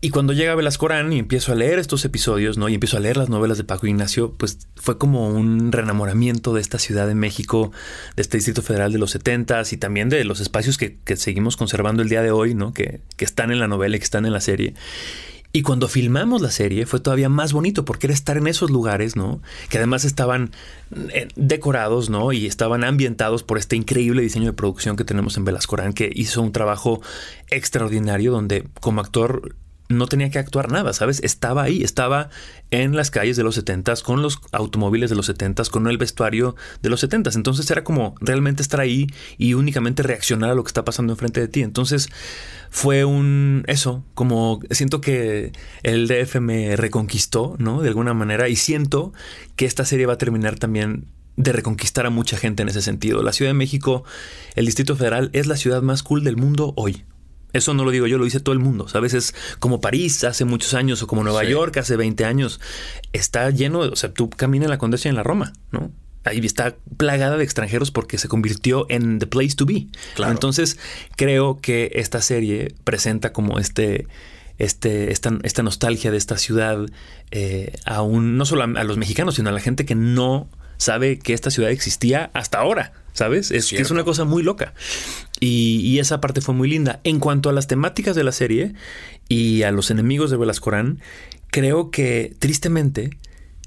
y 0.00 0.10
cuando 0.10 0.32
llega 0.32 0.54
Velascorán 0.54 1.12
y 1.12 1.18
empiezo 1.18 1.52
a 1.52 1.54
leer 1.54 1.78
estos 1.78 2.04
episodios, 2.06 2.56
¿no? 2.56 2.70
Y 2.70 2.74
empiezo 2.74 2.96
a 2.96 3.00
leer 3.00 3.18
las 3.18 3.28
novelas 3.28 3.58
de 3.58 3.64
Paco 3.64 3.86
Ignacio, 3.86 4.32
pues 4.38 4.68
fue 4.74 4.96
como 4.96 5.28
un 5.28 5.70
reenamoramiento 5.70 6.54
de 6.54 6.62
esta 6.62 6.78
Ciudad 6.78 7.06
de 7.06 7.14
México, 7.14 7.72
de 8.16 8.22
este 8.22 8.38
Distrito 8.38 8.62
Federal 8.62 8.90
de 8.90 8.98
los 8.98 9.10
70 9.10 9.62
y 9.72 9.76
también 9.76 10.08
de 10.08 10.24
los 10.24 10.40
espacios 10.40 10.78
que, 10.78 10.96
que, 11.04 11.16
seguimos 11.16 11.58
conservando 11.58 12.02
el 12.02 12.08
día 12.08 12.22
de 12.22 12.30
hoy, 12.30 12.54
¿no? 12.54 12.72
Que, 12.72 13.00
que 13.16 13.24
están 13.26 13.50
en 13.50 13.58
la 13.58 13.68
novela 13.68 13.96
y 13.96 13.98
que 13.98 14.04
están 14.04 14.24
en 14.24 14.32
la 14.32 14.40
serie. 14.40 14.74
Y 15.56 15.62
cuando 15.62 15.88
filmamos 15.88 16.42
la 16.42 16.50
serie 16.50 16.84
fue 16.84 17.00
todavía 17.00 17.30
más 17.30 17.54
bonito 17.54 17.86
porque 17.86 18.08
era 18.08 18.12
estar 18.12 18.36
en 18.36 18.46
esos 18.46 18.70
lugares, 18.70 19.16
¿no? 19.16 19.40
Que 19.70 19.78
además 19.78 20.04
estaban 20.04 20.50
eh, 21.14 21.28
decorados, 21.34 22.10
¿no? 22.10 22.34
Y 22.34 22.44
estaban 22.44 22.84
ambientados 22.84 23.42
por 23.42 23.56
este 23.56 23.74
increíble 23.74 24.20
diseño 24.20 24.44
de 24.44 24.52
producción 24.52 24.96
que 24.96 25.04
tenemos 25.04 25.38
en 25.38 25.46
Velascorán, 25.46 25.94
que 25.94 26.10
hizo 26.14 26.42
un 26.42 26.52
trabajo 26.52 27.00
extraordinario 27.48 28.32
donde 28.32 28.68
como 28.82 29.00
actor 29.00 29.56
no 29.88 30.06
tenía 30.06 30.30
que 30.30 30.38
actuar 30.38 30.70
nada, 30.70 30.92
¿sabes? 30.92 31.20
Estaba 31.22 31.62
ahí, 31.62 31.82
estaba 31.82 32.30
en 32.70 32.96
las 32.96 33.10
calles 33.10 33.36
de 33.36 33.44
los 33.44 33.54
70 33.54 33.94
con 34.04 34.22
los 34.22 34.40
automóviles 34.52 35.10
de 35.10 35.16
los 35.16 35.26
70 35.26 35.64
con 35.70 35.86
el 35.86 35.98
vestuario 35.98 36.56
de 36.82 36.90
los 36.90 37.00
70 37.00 37.30
Entonces 37.34 37.70
era 37.70 37.84
como 37.84 38.14
realmente 38.20 38.62
estar 38.62 38.80
ahí 38.80 39.06
y 39.38 39.54
únicamente 39.54 40.02
reaccionar 40.02 40.50
a 40.50 40.54
lo 40.54 40.64
que 40.64 40.68
está 40.68 40.84
pasando 40.84 41.12
enfrente 41.12 41.40
de 41.40 41.48
ti. 41.48 41.62
Entonces 41.62 42.08
fue 42.70 43.04
un 43.04 43.64
eso, 43.68 44.04
como 44.14 44.60
siento 44.70 45.00
que 45.00 45.52
el 45.82 46.08
DF 46.08 46.40
me 46.40 46.76
reconquistó, 46.76 47.54
¿no? 47.58 47.80
De 47.80 47.88
alguna 47.88 48.14
manera 48.14 48.48
y 48.48 48.56
siento 48.56 49.12
que 49.54 49.66
esta 49.66 49.84
serie 49.84 50.06
va 50.06 50.14
a 50.14 50.18
terminar 50.18 50.58
también 50.58 51.06
de 51.36 51.52
reconquistar 51.52 52.06
a 52.06 52.10
mucha 52.10 52.36
gente 52.36 52.62
en 52.62 52.68
ese 52.68 52.82
sentido. 52.82 53.22
La 53.22 53.32
Ciudad 53.32 53.50
de 53.50 53.54
México, 53.54 54.04
el 54.54 54.66
Distrito 54.66 54.96
Federal, 54.96 55.30
es 55.32 55.46
la 55.46 55.56
ciudad 55.56 55.82
más 55.82 56.02
cool 56.02 56.24
del 56.24 56.36
mundo 56.36 56.72
hoy. 56.76 57.04
Eso 57.56 57.74
no 57.74 57.84
lo 57.84 57.90
digo 57.90 58.06
yo, 58.06 58.18
lo 58.18 58.24
dice 58.24 58.40
todo 58.40 58.52
el 58.52 58.58
mundo. 58.58 58.86
A 58.92 59.00
veces 59.00 59.34
como 59.58 59.80
París 59.80 60.24
hace 60.24 60.44
muchos 60.44 60.74
años 60.74 61.02
o 61.02 61.06
como 61.06 61.24
Nueva 61.24 61.44
York 61.44 61.76
hace 61.78 61.96
20 61.96 62.24
años. 62.24 62.60
Está 63.12 63.50
lleno, 63.50 63.82
de, 63.82 63.88
o 63.88 63.96
sea, 63.96 64.12
tú 64.12 64.30
caminas 64.30 64.66
en 64.66 64.70
la 64.70 64.78
Condesa 64.78 65.08
y 65.08 65.10
en 65.10 65.16
la 65.16 65.22
Roma, 65.22 65.52
¿no? 65.70 65.90
Ahí 66.24 66.40
está 66.44 66.76
plagada 66.96 67.36
de 67.36 67.44
extranjeros 67.44 67.92
porque 67.92 68.18
se 68.18 68.26
convirtió 68.28 68.86
en 68.88 69.20
the 69.20 69.28
place 69.28 69.54
to 69.54 69.64
be. 69.64 69.86
Entonces, 70.18 70.76
creo 71.16 71.60
que 71.60 71.92
esta 71.94 72.20
serie 72.20 72.74
presenta 72.82 73.32
como 73.32 73.60
este, 73.60 74.08
este, 74.58 75.12
esta, 75.12 75.38
esta 75.44 75.62
nostalgia 75.62 76.10
de 76.10 76.16
esta 76.16 76.36
ciudad 76.36 76.84
eh, 77.30 77.76
a 77.84 78.02
no 78.02 78.44
solo 78.44 78.64
a, 78.64 78.84
los 78.84 78.96
mexicanos, 78.96 79.36
sino 79.36 79.50
a 79.50 79.52
la 79.52 79.60
gente 79.60 79.84
que 79.84 79.94
no 79.94 80.48
sabe 80.78 81.18
que 81.20 81.32
esta 81.32 81.50
ciudad 81.50 81.70
existía 81.70 82.30
hasta 82.34 82.58
ahora. 82.58 82.92
¿Sabes? 83.16 83.50
Es, 83.50 83.72
es 83.72 83.90
una 83.90 84.04
cosa 84.04 84.24
muy 84.24 84.42
loca. 84.42 84.74
Y, 85.40 85.98
esa 85.98 86.20
parte 86.20 86.42
fue 86.42 86.54
muy 86.54 86.68
linda. 86.68 87.00
En 87.02 87.18
cuanto 87.18 87.48
a 87.48 87.52
las 87.54 87.66
temáticas 87.66 88.14
de 88.14 88.22
la 88.22 88.30
serie 88.30 88.74
y 89.26 89.62
a 89.62 89.70
los 89.70 89.90
enemigos 89.90 90.30
de 90.30 90.36
Velascorán, 90.36 91.00
creo 91.46 91.90
que 91.90 92.36
tristemente 92.38 93.16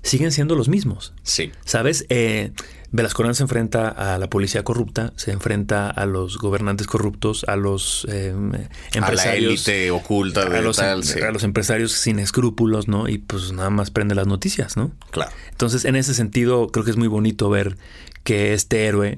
siguen 0.04 0.32
siendo 0.32 0.54
los 0.56 0.70
mismos. 0.70 1.16
Sí. 1.24 1.52
¿Sabes? 1.66 2.06
Eh, 2.10 2.52
Velascorán 2.92 3.34
se 3.34 3.42
enfrenta 3.42 3.90
a 3.90 4.20
la 4.20 4.30
policía 4.30 4.64
corrupta, 4.64 5.14
se 5.16 5.32
enfrenta 5.32 5.90
a 5.90 6.06
los 6.06 6.38
gobernantes 6.38 6.86
corruptos, 6.86 7.44
a 7.48 7.56
los 7.56 8.06
empresarios. 8.08 9.20
A 9.20 9.26
la 9.26 9.34
élite 9.34 9.90
oculta 9.90 10.46
de 10.46 10.58
a 10.60 10.62
los, 10.62 10.78
em, 10.78 11.24
A 11.24 11.32
los 11.32 11.44
empresarios 11.44 11.92
sin 11.94 12.20
escrúpulos, 12.20 12.88
¿no? 12.88 13.10
Y 13.10 13.18
pues 13.18 13.52
nada 13.52 13.72
más 13.72 13.90
prende 13.90 14.14
las 14.14 14.28
noticias, 14.28 14.78
¿no? 14.78 14.92
Claro. 15.10 15.32
Entonces, 15.50 15.86
en 15.86 15.96
ese 15.96 16.14
sentido, 16.14 16.68
creo 16.68 16.86
que 16.86 16.92
es 16.92 16.98
muy 16.98 17.08
bonito 17.08 17.50
ver 17.50 17.78
que 18.24 18.54
este 18.54 18.86
héroe 18.86 19.18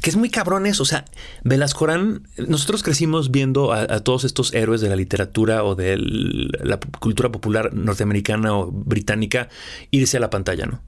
que 0.00 0.10
es 0.10 0.16
muy 0.16 0.30
cabrones. 0.30 0.80
O 0.80 0.84
sea, 0.84 1.04
Velascorán, 1.44 2.28
nosotros 2.36 2.82
crecimos 2.82 3.30
viendo 3.30 3.72
a, 3.72 4.00
todos 4.00 4.24
estos 4.24 4.54
héroes 4.54 4.80
de 4.80 4.88
la 4.88 4.96
literatura 4.96 5.64
o 5.64 5.74
de 5.74 5.96
la 5.98 6.78
cultura 7.00 7.30
popular 7.30 7.72
norteamericana 7.74 8.56
o 8.56 8.70
británica 8.70 9.48
irse 9.90 10.16
a 10.16 10.20
la 10.20 10.30
pantalla, 10.30 10.66
¿no? 10.66 10.82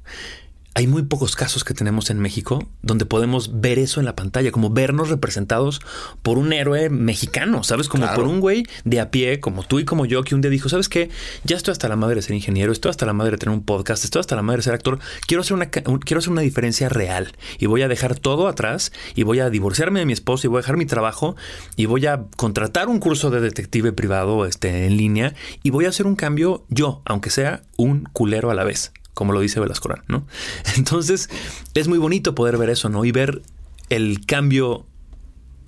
Hay 0.78 0.86
muy 0.86 1.02
pocos 1.02 1.34
casos 1.34 1.64
que 1.64 1.74
tenemos 1.74 2.08
en 2.08 2.20
México 2.20 2.68
donde 2.82 3.04
podemos 3.04 3.60
ver 3.60 3.80
eso 3.80 3.98
en 3.98 4.06
la 4.06 4.14
pantalla, 4.14 4.52
como 4.52 4.70
vernos 4.70 5.08
representados 5.08 5.80
por 6.22 6.38
un 6.38 6.52
héroe 6.52 6.88
mexicano, 6.88 7.64
¿sabes? 7.64 7.88
Como 7.88 8.06
por 8.14 8.28
un 8.28 8.38
güey 8.38 8.62
de 8.84 9.00
a 9.00 9.10
pie, 9.10 9.40
como 9.40 9.64
tú 9.64 9.80
y 9.80 9.84
como 9.84 10.06
yo, 10.06 10.22
que 10.22 10.36
un 10.36 10.40
día 10.40 10.52
dijo, 10.52 10.68
¿sabes 10.68 10.88
qué? 10.88 11.10
Ya 11.42 11.56
estoy 11.56 11.72
hasta 11.72 11.88
la 11.88 11.96
madre 11.96 12.14
de 12.14 12.22
ser 12.22 12.36
ingeniero, 12.36 12.70
estoy 12.70 12.90
hasta 12.90 13.06
la 13.06 13.12
madre 13.12 13.32
de 13.32 13.38
tener 13.38 13.56
un 13.56 13.64
podcast, 13.64 14.04
estoy 14.04 14.20
hasta 14.20 14.36
la 14.36 14.42
madre 14.42 14.58
de 14.58 14.62
ser 14.62 14.74
actor, 14.74 15.00
quiero 15.26 15.40
hacer 15.40 15.54
una, 15.54 15.66
quiero 15.66 16.18
hacer 16.20 16.30
una 16.30 16.42
diferencia 16.42 16.88
real 16.88 17.32
y 17.58 17.66
voy 17.66 17.82
a 17.82 17.88
dejar 17.88 18.16
todo 18.16 18.46
atrás 18.46 18.92
y 19.16 19.24
voy 19.24 19.40
a 19.40 19.50
divorciarme 19.50 19.98
de 19.98 20.06
mi 20.06 20.12
esposo 20.12 20.46
y 20.46 20.48
voy 20.48 20.58
a 20.58 20.62
dejar 20.62 20.76
mi 20.76 20.86
trabajo 20.86 21.34
y 21.74 21.86
voy 21.86 22.06
a 22.06 22.26
contratar 22.36 22.86
un 22.86 23.00
curso 23.00 23.30
de 23.30 23.40
detective 23.40 23.90
privado 23.90 24.46
este, 24.46 24.86
en 24.86 24.96
línea 24.96 25.34
y 25.64 25.70
voy 25.70 25.86
a 25.86 25.88
hacer 25.88 26.06
un 26.06 26.14
cambio 26.14 26.64
yo, 26.68 27.02
aunque 27.04 27.30
sea 27.30 27.62
un 27.76 28.04
culero 28.12 28.52
a 28.52 28.54
la 28.54 28.62
vez 28.62 28.92
como 29.18 29.32
lo 29.32 29.40
dice 29.40 29.58
Velasco, 29.58 29.88
¿no? 30.06 30.28
Entonces, 30.76 31.28
es 31.74 31.88
muy 31.88 31.98
bonito 31.98 32.36
poder 32.36 32.56
ver 32.56 32.70
eso, 32.70 32.88
¿no? 32.88 33.04
Y 33.04 33.10
ver 33.10 33.42
el 33.88 34.24
cambio 34.24 34.86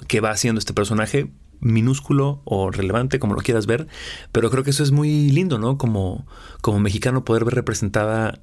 que 0.07 0.21
va 0.21 0.31
haciendo 0.31 0.61
este 0.61 0.73
personaje, 0.73 1.33
minúsculo 1.59 2.43
o 2.45 2.71
relevante, 2.71 3.19
como 3.19 3.35
lo 3.35 3.41
quieras 3.41 3.67
ver, 3.67 3.89
pero 4.31 4.53
creo 4.53 4.63
que 4.63 4.71
eso 4.71 4.85
es 4.85 4.93
muy 4.93 5.33
lindo, 5.33 5.59
¿no? 5.59 5.79
Como, 5.79 6.29
como 6.61 6.79
mexicano 6.79 7.25
poder 7.25 7.45
ver 7.45 7.55
representada 7.55 8.41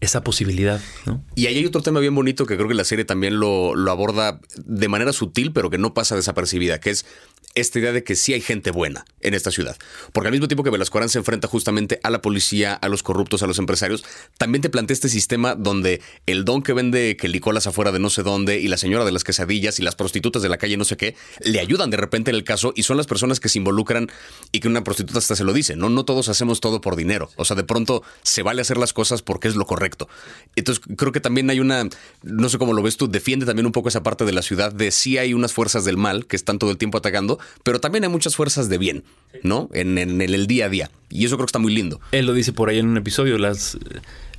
esa 0.00 0.24
posibilidad. 0.24 0.78
¿no? 1.06 1.24
Y 1.36 1.46
ahí 1.46 1.56
hay 1.56 1.64
otro 1.64 1.80
tema 1.80 2.00
bien 2.00 2.14
bonito 2.14 2.44
que 2.44 2.56
creo 2.56 2.68
que 2.68 2.74
la 2.74 2.84
serie 2.84 3.06
también 3.06 3.40
lo, 3.40 3.74
lo, 3.74 3.90
aborda 3.90 4.42
de 4.62 4.88
manera 4.88 5.14
sutil, 5.14 5.52
pero 5.52 5.70
que 5.70 5.78
no 5.78 5.94
pasa 5.94 6.16
desapercibida, 6.16 6.80
que 6.80 6.90
es 6.90 7.06
esta 7.54 7.78
idea 7.78 7.92
de 7.92 8.04
que 8.04 8.14
sí 8.14 8.32
hay 8.32 8.40
gente 8.40 8.70
buena 8.70 9.04
en 9.20 9.34
esta 9.34 9.50
ciudad. 9.50 9.76
Porque 10.12 10.28
al 10.28 10.32
mismo 10.32 10.48
tiempo 10.48 10.62
que 10.62 10.70
Velasco 10.70 10.98
Arán 10.98 11.08
se 11.08 11.18
enfrenta 11.18 11.48
justamente 11.48 12.00
a 12.02 12.10
la 12.10 12.22
policía, 12.22 12.74
a 12.74 12.88
los 12.88 13.02
corruptos, 13.02 13.42
a 13.42 13.46
los 13.46 13.58
empresarios, 13.58 14.04
también 14.38 14.62
te 14.62 14.70
plantea 14.70 14.94
este 14.94 15.08
sistema 15.08 15.54
donde 15.54 16.00
el 16.26 16.44
don 16.44 16.62
que 16.62 16.72
vende 16.72 17.16
que 17.16 17.28
licolas 17.28 17.66
afuera 17.66 17.92
de 17.92 17.98
no 17.98 18.10
sé 18.10 18.22
dónde 18.22 18.60
y 18.60 18.68
la 18.68 18.76
señora 18.76 19.04
de 19.04 19.12
las 19.12 19.24
quesadillas 19.24 19.80
y 19.80 19.82
las 19.82 19.96
prostitutas 19.96 20.42
de 20.42 20.48
la 20.48 20.58
calle 20.58 20.76
no 20.76 20.84
sé 20.84 20.96
qué, 20.96 21.16
le 21.40 21.60
ayudan 21.60 21.90
de 21.90 21.96
repente 21.96 22.30
en 22.30 22.36
el 22.36 22.44
caso 22.44 22.72
y 22.76 22.84
son 22.84 22.96
las 22.96 23.06
personas 23.06 23.40
que 23.40 23.48
se 23.48 23.58
involucran 23.58 24.08
y 24.52 24.60
que 24.60 24.68
una 24.68 24.84
prostituta 24.84 25.18
hasta 25.18 25.34
se 25.34 25.44
lo 25.44 25.52
dice, 25.52 25.76
¿no? 25.76 25.88
No 25.88 26.04
todos 26.04 26.28
hacemos 26.28 26.60
todo 26.60 26.80
por 26.80 26.96
dinero. 26.96 27.30
O 27.36 27.44
sea, 27.44 27.56
de 27.56 27.64
pronto 27.64 28.02
se 28.22 28.42
vale 28.42 28.62
hacer 28.62 28.78
las 28.78 28.92
cosas 28.92 29.22
porque 29.22 29.48
es 29.48 29.56
lo 29.56 29.66
correcto. 29.66 30.08
Entonces 30.54 30.82
creo 30.96 31.12
que 31.12 31.20
también 31.20 31.50
hay 31.50 31.58
una, 31.58 31.88
no 32.22 32.48
sé 32.48 32.58
cómo 32.58 32.72
lo 32.72 32.82
ves 32.82 32.96
tú, 32.96 33.10
defiende 33.10 33.46
también 33.46 33.66
un 33.66 33.72
poco 33.72 33.88
esa 33.88 34.02
parte 34.02 34.24
de 34.24 34.32
la 34.32 34.42
ciudad 34.42 34.72
de 34.72 34.90
sí 34.92 35.18
hay 35.18 35.34
unas 35.34 35.52
fuerzas 35.52 35.84
del 35.84 35.96
mal 35.96 36.26
que 36.26 36.36
están 36.36 36.58
todo 36.58 36.70
el 36.70 36.78
tiempo 36.78 36.98
atacando, 36.98 37.39
pero 37.62 37.80
también 37.80 38.04
hay 38.04 38.10
muchas 38.10 38.36
fuerzas 38.36 38.68
de 38.68 38.78
bien, 38.78 39.04
¿no? 39.42 39.68
En, 39.72 39.98
el 39.98 40.46
día 40.46 40.66
a 40.66 40.68
día. 40.68 40.90
Y 41.08 41.24
eso 41.24 41.36
creo 41.36 41.46
que 41.46 41.50
está 41.50 41.58
muy 41.58 41.74
lindo. 41.74 42.00
Él 42.12 42.26
lo 42.26 42.32
dice 42.32 42.52
por 42.52 42.68
ahí 42.68 42.78
en 42.78 42.88
un 42.88 42.96
episodio, 42.96 43.38
las, 43.38 43.78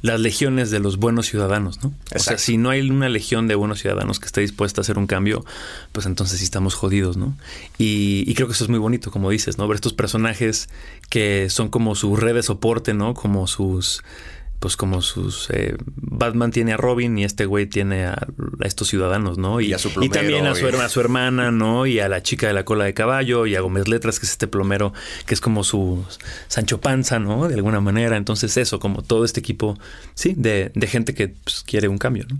las 0.02 0.20
legiones 0.20 0.72
de 0.72 0.80
los 0.80 0.98
buenos 0.98 1.28
ciudadanos, 1.28 1.84
¿no? 1.84 1.94
O 2.16 2.20
sea, 2.20 2.38
si 2.38 2.58
no 2.58 2.70
hay 2.70 2.90
una 2.90 3.10
legión 3.10 3.48
de 3.48 3.56
buenos 3.56 3.80
ciudadanos 3.80 4.20
que 4.20 4.26
esté 4.26 4.42
dispuesta 4.42 4.82
a 4.82 4.84
hacer 4.84 4.98
un 4.98 5.08
cambio, 5.08 5.46
pues 5.92 6.06
entonces 6.06 6.40
sí 6.40 6.46
estamos 6.46 6.74
jodidos, 6.74 7.18
¿no? 7.18 7.38
Y, 7.78 8.24
y 8.26 8.34
creo 8.36 8.48
que 8.48 8.54
eso 8.54 8.64
es 8.64 8.70
muy 8.70 8.80
bonito, 8.80 9.12
como 9.12 9.30
dices, 9.30 9.58
¿no? 9.58 9.68
Ver 9.68 9.76
estos 9.76 9.94
personajes 9.94 10.70
que 11.10 11.50
son 11.50 11.70
como 11.70 11.96
su 11.96 12.16
red 12.16 12.36
de 12.36 12.44
soporte, 12.44 12.94
¿no? 12.94 13.14
Como 13.14 13.48
sus 13.48 14.04
pues 14.62 14.78
como 14.78 15.02
sus 15.02 15.50
eh, 15.50 15.76
Batman 15.96 16.52
tiene 16.52 16.74
a 16.74 16.78
Robin 16.78 17.18
y 17.18 17.24
este 17.24 17.46
güey 17.46 17.66
tiene 17.66 18.06
a, 18.06 18.28
estos 18.64 18.90
ciudadanos, 18.90 19.40
¿no? 19.40 19.60
Y, 19.60 19.74
a 19.74 19.80
su 19.80 19.90
y 20.04 20.08
también 20.08 20.46
a 20.46 20.54
su, 20.54 20.68
a 20.68 20.88
su, 20.88 21.00
hermana, 21.00 21.50
¿no? 21.50 21.88
Y 21.88 22.00
a 22.00 22.08
la 22.08 22.22
chica 22.22 22.46
de 22.46 22.54
la 22.54 22.64
cola 22.64 22.86
de 22.86 22.94
caballo 22.94 23.48
y 23.48 23.56
a 23.56 23.62
Gómez 23.62 23.88
Letras, 23.88 24.20
que 24.20 24.28
es 24.28 24.34
este 24.34 24.46
plomero, 24.46 24.94
que 25.26 25.34
es 25.34 25.42
como 25.42 25.64
su 25.64 26.06
Sancho 26.48 26.80
Panza, 26.80 27.18
¿no? 27.18 27.48
De 27.48 27.56
alguna 27.56 27.82
manera. 27.82 28.18
Entonces 28.18 28.56
eso, 28.56 28.80
como 28.80 29.02
todo 29.02 29.26
este 29.26 29.40
equipo, 29.40 29.80
sí, 30.14 30.36
de, 30.38 30.72
de 30.76 30.88
gente 30.88 31.16
que 31.16 31.30
pues, 31.30 31.64
quiere 31.66 31.88
un 31.88 31.98
cambio, 31.98 32.28
¿no? 32.30 32.40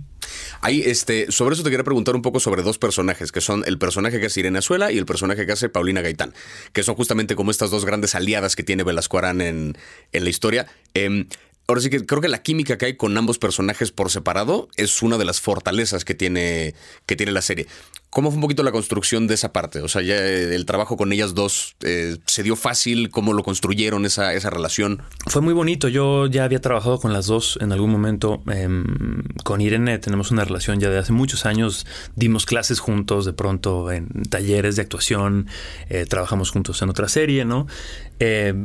Ahí, 0.60 0.80
este, 0.86 1.32
sobre 1.32 1.54
eso 1.54 1.64
te 1.64 1.70
quería 1.70 1.82
preguntar 1.82 2.14
un 2.14 2.22
poco 2.22 2.38
sobre 2.38 2.62
dos 2.62 2.78
personajes, 2.78 3.32
que 3.32 3.40
son 3.40 3.64
el 3.66 3.78
personaje 3.78 4.20
que 4.20 4.26
hace 4.26 4.38
Irene 4.38 4.60
Azuela 4.60 4.92
y 4.92 4.98
el 4.98 5.06
personaje 5.06 5.44
que 5.44 5.50
hace 5.50 5.68
Paulina 5.68 6.02
Gaitán, 6.02 6.32
que 6.72 6.84
son 6.84 6.94
justamente 6.94 7.34
como 7.34 7.50
estas 7.50 7.72
dos 7.72 7.84
grandes 7.84 8.14
aliadas 8.14 8.54
que 8.54 8.62
tiene 8.62 8.84
Velasco 8.84 9.18
Arán 9.18 9.40
en, 9.40 9.76
en 10.12 10.22
la 10.24 10.30
historia. 10.30 10.68
Eh, 10.94 11.26
Ahora 11.68 11.80
sí 11.80 11.90
que 11.90 12.04
creo 12.04 12.20
que 12.20 12.28
la 12.28 12.42
química 12.42 12.76
que 12.76 12.86
hay 12.86 12.96
con 12.96 13.16
ambos 13.16 13.38
personajes 13.38 13.92
por 13.92 14.10
separado 14.10 14.68
es 14.76 15.02
una 15.02 15.18
de 15.18 15.24
las 15.24 15.40
fortalezas 15.40 16.04
que 16.04 16.14
tiene, 16.14 16.74
que 17.06 17.16
tiene 17.16 17.32
la 17.32 17.42
serie. 17.42 17.66
¿Cómo 18.12 18.28
fue 18.28 18.36
un 18.36 18.42
poquito 18.42 18.62
la 18.62 18.72
construcción 18.72 19.26
de 19.26 19.32
esa 19.32 19.54
parte? 19.54 19.80
O 19.80 19.88
sea, 19.88 20.02
ya 20.02 20.16
eh, 20.16 20.54
el 20.54 20.66
trabajo 20.66 20.98
con 20.98 21.14
ellas 21.14 21.32
dos 21.32 21.76
eh, 21.82 22.18
se 22.26 22.42
dio 22.42 22.56
fácil, 22.56 23.08
cómo 23.08 23.32
lo 23.32 23.42
construyeron 23.42 24.04
esa, 24.04 24.34
esa 24.34 24.50
relación. 24.50 25.00
Fue 25.28 25.40
muy 25.40 25.54
bonito. 25.54 25.88
Yo 25.88 26.26
ya 26.26 26.44
había 26.44 26.60
trabajado 26.60 27.00
con 27.00 27.14
las 27.14 27.24
dos 27.24 27.58
en 27.62 27.72
algún 27.72 27.90
momento. 27.90 28.42
Em, 28.52 29.22
con 29.44 29.62
Irene 29.62 29.98
tenemos 29.98 30.30
una 30.30 30.44
relación 30.44 30.78
ya 30.78 30.90
de 30.90 30.98
hace 30.98 31.14
muchos 31.14 31.46
años. 31.46 31.86
Dimos 32.14 32.44
clases 32.44 32.80
juntos 32.80 33.24
de 33.24 33.32
pronto 33.32 33.90
en 33.90 34.10
talleres 34.28 34.76
de 34.76 34.82
actuación. 34.82 35.46
Eh, 35.88 36.04
trabajamos 36.04 36.50
juntos 36.50 36.82
en 36.82 36.90
otra 36.90 37.08
serie, 37.08 37.46
¿no? 37.46 37.66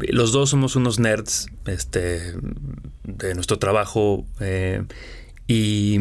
los 0.09 0.33
dos 0.33 0.51
somos 0.51 0.75
unos 0.75 0.99
nerds 0.99 1.47
este, 1.65 2.35
de 3.05 3.33
nuestro 3.33 3.57
trabajo. 3.57 4.25
y 5.47 5.99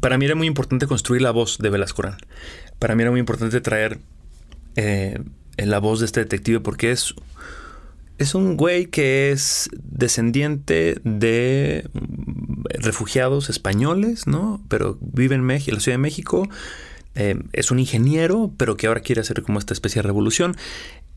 para 0.00 0.18
mí 0.18 0.24
era 0.24 0.34
muy 0.34 0.46
importante 0.46 0.86
construir 0.86 1.22
la 1.22 1.30
voz 1.30 1.58
de 1.58 1.70
Velasco 1.70 2.02
Para 2.78 2.94
mí 2.94 3.02
era 3.02 3.10
muy 3.10 3.20
importante 3.20 3.60
traer 3.60 3.98
eh, 4.76 5.18
la 5.56 5.78
voz 5.78 6.00
de 6.00 6.06
este 6.06 6.20
detective 6.20 6.60
porque 6.60 6.90
es, 6.90 7.14
es 8.18 8.34
un 8.34 8.56
güey 8.56 8.86
que 8.86 9.30
es 9.30 9.68
descendiente 9.74 11.00
de 11.04 11.88
refugiados 12.64 13.50
españoles, 13.50 14.26
¿no? 14.26 14.62
Pero 14.68 14.98
vive 15.00 15.34
en, 15.34 15.42
México, 15.42 15.70
en 15.70 15.74
la 15.76 15.80
Ciudad 15.80 15.94
de 15.94 16.02
México. 16.02 16.48
Eh, 17.16 17.42
es 17.52 17.70
un 17.70 17.78
ingeniero, 17.78 18.52
pero 18.56 18.76
que 18.76 18.86
ahora 18.86 19.00
quiere 19.00 19.20
hacer 19.20 19.42
como 19.42 19.58
esta 19.58 19.74
especie 19.74 20.00
de 20.00 20.06
revolución 20.06 20.56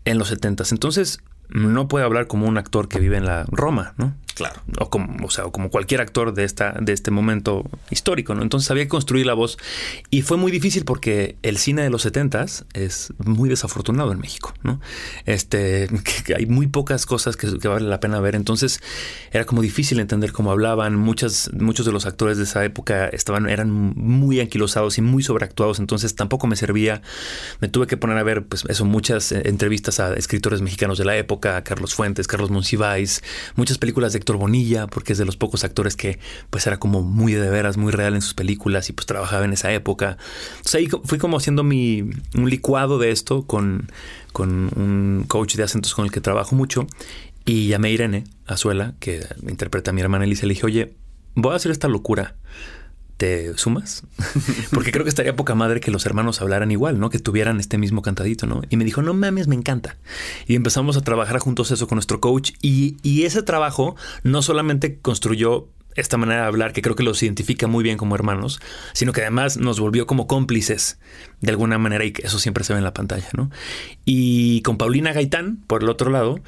en 0.05 0.17
los 0.17 0.29
70 0.29 0.63
Entonces, 0.71 1.19
no 1.49 1.87
puede 1.87 2.03
hablar 2.03 2.27
como 2.27 2.47
un 2.47 2.57
actor 2.57 2.87
que 2.87 2.99
vive 2.99 3.17
en 3.17 3.25
la 3.25 3.45
Roma, 3.51 3.93
¿no? 3.97 4.15
Claro. 4.35 4.61
O 4.79 4.89
como, 4.89 5.25
o 5.25 5.29
sea, 5.29 5.45
como 5.45 5.69
cualquier 5.69 6.01
actor 6.01 6.33
de, 6.33 6.43
esta, 6.43 6.71
de 6.79 6.93
este 6.93 7.11
momento 7.11 7.69
histórico, 7.91 8.33
¿no? 8.33 8.41
Entonces 8.41 8.71
había 8.71 8.83
que 8.83 8.89
construir 8.89 9.25
la 9.25 9.33
voz. 9.33 9.57
Y 10.09 10.23
fue 10.23 10.37
muy 10.37 10.51
difícil 10.51 10.85
porque 10.85 11.35
el 11.43 11.57
cine 11.57 11.83
de 11.83 11.89
los 11.89 12.01
70 12.01 12.45
es 12.73 13.13
muy 13.23 13.49
desafortunado 13.49 14.11
en 14.11 14.19
México, 14.19 14.53
¿no? 14.63 14.81
Este, 15.25 15.87
que, 16.25 16.35
hay 16.35 16.45
muy 16.47 16.67
pocas 16.67 17.05
cosas 17.05 17.37
que, 17.37 17.67
vale 17.67 17.87
la 17.87 17.99
pena 17.99 18.19
ver. 18.19 18.35
Entonces 18.35 18.81
era 19.31 19.45
como 19.45 19.61
difícil 19.61 19.99
entender 19.99 20.31
cómo 20.31 20.51
hablaban. 20.51 20.95
Muchas, 20.95 21.51
muchos 21.53 21.85
de 21.85 21.91
los 21.91 22.05
actores 22.05 22.37
de 22.37 22.43
esa 22.45 22.65
época 22.65 23.07
estaban, 23.09 23.47
eran 23.49 23.71
muy 23.71 24.39
anquilosados 24.39 24.97
y 24.97 25.01
muy 25.01 25.21
sobreactuados. 25.21 25.79
Entonces 25.79 26.15
tampoco 26.15 26.47
me 26.47 26.55
servía. 26.55 27.01
Me 27.59 27.67
tuve 27.67 27.85
que 27.85 27.97
poner 27.97 28.17
a 28.17 28.23
ver, 28.23 28.45
pues 28.45 28.63
eso, 28.67 28.85
muchas 28.85 29.31
eh, 29.31 29.43
entrevistas 29.45 29.99
a 29.99 30.13
escritores 30.15 30.61
mexicanos 30.61 30.97
de 30.97 31.05
la 31.05 31.15
época, 31.17 31.63
Carlos 31.63 31.93
Fuentes, 31.93 32.27
Carlos 32.27 32.49
Monsiváis, 32.49 33.21
muchas 33.55 33.77
películas 33.77 34.13
de 34.13 34.22
Bonilla, 34.31 34.87
porque 34.87 35.13
es 35.13 35.19
de 35.19 35.25
los 35.25 35.37
pocos 35.37 35.63
actores 35.63 35.95
que 35.95 36.19
pues 36.49 36.65
era 36.67 36.77
como 36.77 37.01
muy 37.01 37.33
de 37.33 37.49
veras, 37.49 37.77
muy 37.77 37.91
real 37.91 38.15
en 38.15 38.21
sus 38.21 38.33
películas 38.33 38.89
y 38.89 38.93
pues 38.93 39.05
trabajaba 39.05 39.45
en 39.45 39.53
esa 39.53 39.71
época. 39.73 40.17
Entonces 40.51 40.75
ahí 40.75 40.87
fui 41.03 41.17
como 41.17 41.37
haciendo 41.37 41.63
mi, 41.63 42.09
un 42.35 42.49
licuado 42.49 42.99
de 42.99 43.11
esto 43.11 43.45
con, 43.45 43.91
con 44.31 44.71
un 44.75 45.25
coach 45.27 45.55
de 45.55 45.63
acentos 45.63 45.93
con 45.93 46.05
el 46.05 46.11
que 46.11 46.21
trabajo 46.21 46.55
mucho 46.55 46.87
y 47.45 47.67
llamé 47.67 47.89
a 47.89 47.91
Irene 47.91 48.23
Azuela, 48.47 48.93
que 48.99 49.25
interpreta 49.47 49.91
a 49.91 49.93
mi 49.93 50.01
hermana 50.01 50.25
Elisa, 50.25 50.45
le 50.45 50.53
dije, 50.53 50.65
oye, 50.65 50.93
voy 51.35 51.53
a 51.53 51.55
hacer 51.55 51.71
esta 51.71 51.87
locura 51.87 52.35
¿te 53.23 53.57
sumas? 53.57 54.03
Porque 54.73 54.91
creo 54.91 55.05
que 55.05 55.09
estaría 55.09 55.33
poca 55.33 55.55
madre 55.55 55.79
que 55.79 55.91
los 55.91 56.05
hermanos 56.05 56.41
hablaran 56.41 56.71
igual, 56.71 56.99
¿no? 56.99 57.09
Que 57.09 57.19
tuvieran 57.19 57.57
este 57.61 57.77
mismo 57.77 58.01
cantadito, 58.01 58.47
¿no? 58.47 58.63
Y 58.69 58.75
me 58.75 58.83
dijo, 58.83 59.01
no 59.01 59.13
mames, 59.13 59.47
me 59.47 59.55
encanta. 59.55 59.95
Y 60.45 60.55
empezamos 60.55 60.97
a 60.97 61.01
trabajar 61.03 61.39
juntos 61.39 61.71
eso 61.71 61.87
con 61.87 61.95
nuestro 61.95 62.19
coach 62.19 62.51
y, 62.61 62.97
y 63.01 63.23
ese 63.23 63.41
trabajo 63.41 63.95
no 64.23 64.41
solamente 64.41 64.99
construyó 64.99 65.69
esta 65.95 66.17
manera 66.17 66.41
de 66.41 66.47
hablar 66.47 66.73
que 66.73 66.81
creo 66.81 66.97
que 66.97 67.03
los 67.03 67.23
identifica 67.23 67.65
muy 67.67 67.81
bien 67.81 67.97
como 67.97 68.13
hermanos, 68.13 68.59
sino 68.91 69.13
que 69.13 69.21
además 69.21 69.55
nos 69.55 69.79
volvió 69.79 70.05
como 70.05 70.27
cómplices 70.27 70.99
de 71.39 71.51
alguna 71.51 71.77
manera 71.77 72.03
y 72.03 72.11
que 72.11 72.27
eso 72.27 72.39
siempre 72.39 72.65
se 72.65 72.73
ve 72.73 72.79
en 72.79 72.83
la 72.83 72.93
pantalla, 72.93 73.29
¿no? 73.37 73.49
Y 74.03 74.61
con 74.63 74.77
Paulina 74.77 75.13
Gaitán, 75.13 75.63
por 75.67 75.81
el 75.81 75.87
otro 75.87 76.09
lado, 76.09 76.41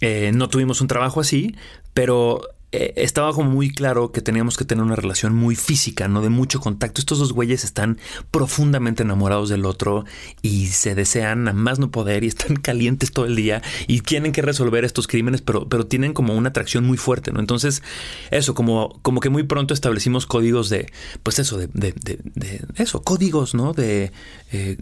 eh, 0.00 0.30
no 0.32 0.48
tuvimos 0.48 0.80
un 0.80 0.86
trabajo 0.86 1.20
así, 1.20 1.56
pero 1.92 2.42
eh, 2.72 2.92
estaba 2.96 3.32
como 3.32 3.50
muy 3.50 3.72
claro 3.72 4.12
que 4.12 4.20
teníamos 4.20 4.56
que 4.56 4.64
tener 4.64 4.84
una 4.84 4.94
relación 4.94 5.34
muy 5.34 5.56
física, 5.56 6.06
no 6.06 6.22
de 6.22 6.28
mucho 6.28 6.60
contacto. 6.60 7.00
Estos 7.00 7.18
dos 7.18 7.32
güeyes 7.32 7.64
están 7.64 7.98
profundamente 8.30 9.02
enamorados 9.02 9.48
del 9.48 9.64
otro 9.64 10.04
y 10.40 10.68
se 10.68 10.94
desean 10.94 11.48
a 11.48 11.52
más 11.52 11.80
no 11.80 11.90
poder 11.90 12.22
y 12.22 12.28
están 12.28 12.56
calientes 12.62 13.10
todo 13.10 13.26
el 13.26 13.34
día 13.34 13.60
y 13.88 14.02
tienen 14.02 14.30
que 14.32 14.42
resolver 14.42 14.84
estos 14.84 15.08
crímenes, 15.08 15.42
pero, 15.42 15.68
pero 15.68 15.86
tienen 15.86 16.12
como 16.12 16.34
una 16.36 16.50
atracción 16.50 16.84
muy 16.84 16.96
fuerte, 16.96 17.32
¿no? 17.32 17.40
Entonces, 17.40 17.82
eso, 18.30 18.54
como, 18.54 19.00
como 19.02 19.20
que 19.20 19.30
muy 19.30 19.42
pronto 19.42 19.74
establecimos 19.74 20.26
códigos 20.26 20.70
de, 20.70 20.92
pues 21.22 21.40
eso, 21.40 21.58
de, 21.58 21.66
de, 21.74 21.92
de, 21.92 22.64
eso, 22.76 23.02
códigos, 23.02 23.54
¿no? 23.54 23.72
De, 23.72 24.12
eh, 24.52 24.76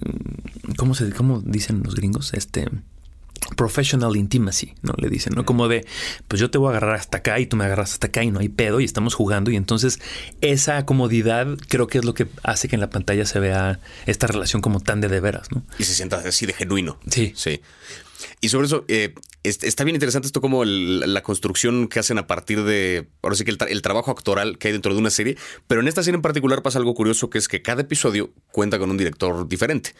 ¿cómo 0.76 0.94
se, 0.94 1.10
cómo 1.10 1.40
dicen 1.40 1.82
los 1.84 1.94
gringos? 1.94 2.34
Este 2.34 2.68
professional 3.56 4.16
intimacy, 4.16 4.74
¿no? 4.82 4.94
Le 4.98 5.08
dicen, 5.08 5.34
¿no? 5.34 5.44
Como 5.44 5.68
de, 5.68 5.86
pues 6.28 6.40
yo 6.40 6.50
te 6.50 6.58
voy 6.58 6.68
a 6.68 6.70
agarrar 6.70 6.94
hasta 6.94 7.18
acá 7.18 7.40
y 7.40 7.46
tú 7.46 7.56
me 7.56 7.64
agarras 7.64 7.92
hasta 7.92 8.08
acá 8.08 8.22
y 8.22 8.30
no 8.30 8.40
hay 8.40 8.48
pedo 8.48 8.80
y 8.80 8.84
estamos 8.84 9.14
jugando 9.14 9.50
y 9.50 9.56
entonces 9.56 10.00
esa 10.40 10.84
comodidad 10.86 11.48
creo 11.68 11.86
que 11.86 11.98
es 11.98 12.04
lo 12.04 12.14
que 12.14 12.28
hace 12.42 12.68
que 12.68 12.76
en 12.76 12.80
la 12.80 12.90
pantalla 12.90 13.24
se 13.24 13.40
vea 13.40 13.80
esta 14.06 14.26
relación 14.26 14.62
como 14.62 14.80
tan 14.80 15.00
de 15.00 15.08
de 15.08 15.20
veras, 15.20 15.50
¿no? 15.50 15.64
Y 15.78 15.84
se 15.84 15.94
sienta 15.94 16.16
así 16.16 16.46
de 16.46 16.52
genuino. 16.52 16.98
Sí. 17.10 17.32
Sí. 17.34 17.60
Y 18.40 18.48
sobre 18.48 18.66
eso, 18.66 18.84
eh, 18.88 19.14
está 19.44 19.84
bien 19.84 19.94
interesante 19.94 20.26
esto 20.26 20.40
como 20.40 20.64
la 20.64 21.22
construcción 21.22 21.88
que 21.88 22.00
hacen 22.00 22.18
a 22.18 22.26
partir 22.26 22.64
de, 22.64 23.08
ahora 23.22 23.36
sí 23.36 23.44
que 23.44 23.52
el, 23.52 23.58
el, 23.68 23.82
trabajo 23.82 24.10
actoral 24.10 24.58
que 24.58 24.68
hay 24.68 24.72
dentro 24.72 24.92
de 24.92 24.98
una 24.98 25.10
serie, 25.10 25.36
pero 25.66 25.80
en 25.80 25.88
esta 25.88 26.02
serie 26.02 26.16
en 26.16 26.22
particular 26.22 26.62
pasa 26.62 26.78
algo 26.78 26.94
curioso 26.94 27.30
que 27.30 27.38
es 27.38 27.48
que 27.48 27.62
cada 27.62 27.82
episodio 27.82 28.32
cuenta 28.50 28.78
con 28.78 28.90
un 28.90 28.96
director 28.96 29.48
diferente. 29.48 29.94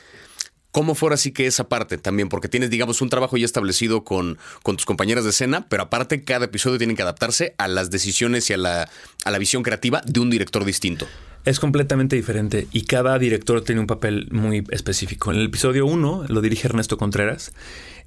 ¿Cómo 0.78 0.94
fuera 0.94 1.14
así 1.14 1.32
que 1.32 1.48
esa 1.48 1.68
parte 1.68 1.98
también? 1.98 2.28
Porque 2.28 2.46
tienes, 2.46 2.70
digamos, 2.70 3.02
un 3.02 3.08
trabajo 3.08 3.36
ya 3.36 3.44
establecido 3.44 4.04
con, 4.04 4.38
con 4.62 4.76
tus 4.76 4.86
compañeras 4.86 5.24
de 5.24 5.30
escena, 5.30 5.66
pero 5.68 5.82
aparte 5.82 6.22
cada 6.22 6.44
episodio 6.44 6.78
tiene 6.78 6.94
que 6.94 7.02
adaptarse 7.02 7.56
a 7.58 7.66
las 7.66 7.90
decisiones 7.90 8.48
y 8.48 8.52
a 8.52 8.58
la, 8.58 8.88
a 9.24 9.30
la 9.32 9.38
visión 9.38 9.64
creativa 9.64 10.02
de 10.06 10.20
un 10.20 10.30
director 10.30 10.64
distinto. 10.64 11.08
Es 11.44 11.58
completamente 11.58 12.14
diferente 12.14 12.68
y 12.70 12.82
cada 12.82 13.18
director 13.18 13.64
tiene 13.64 13.80
un 13.80 13.88
papel 13.88 14.28
muy 14.30 14.62
específico. 14.70 15.32
En 15.32 15.40
el 15.40 15.46
episodio 15.46 15.84
1 15.84 16.26
lo 16.28 16.40
dirige 16.40 16.68
Ernesto 16.68 16.96
Contreras, 16.96 17.52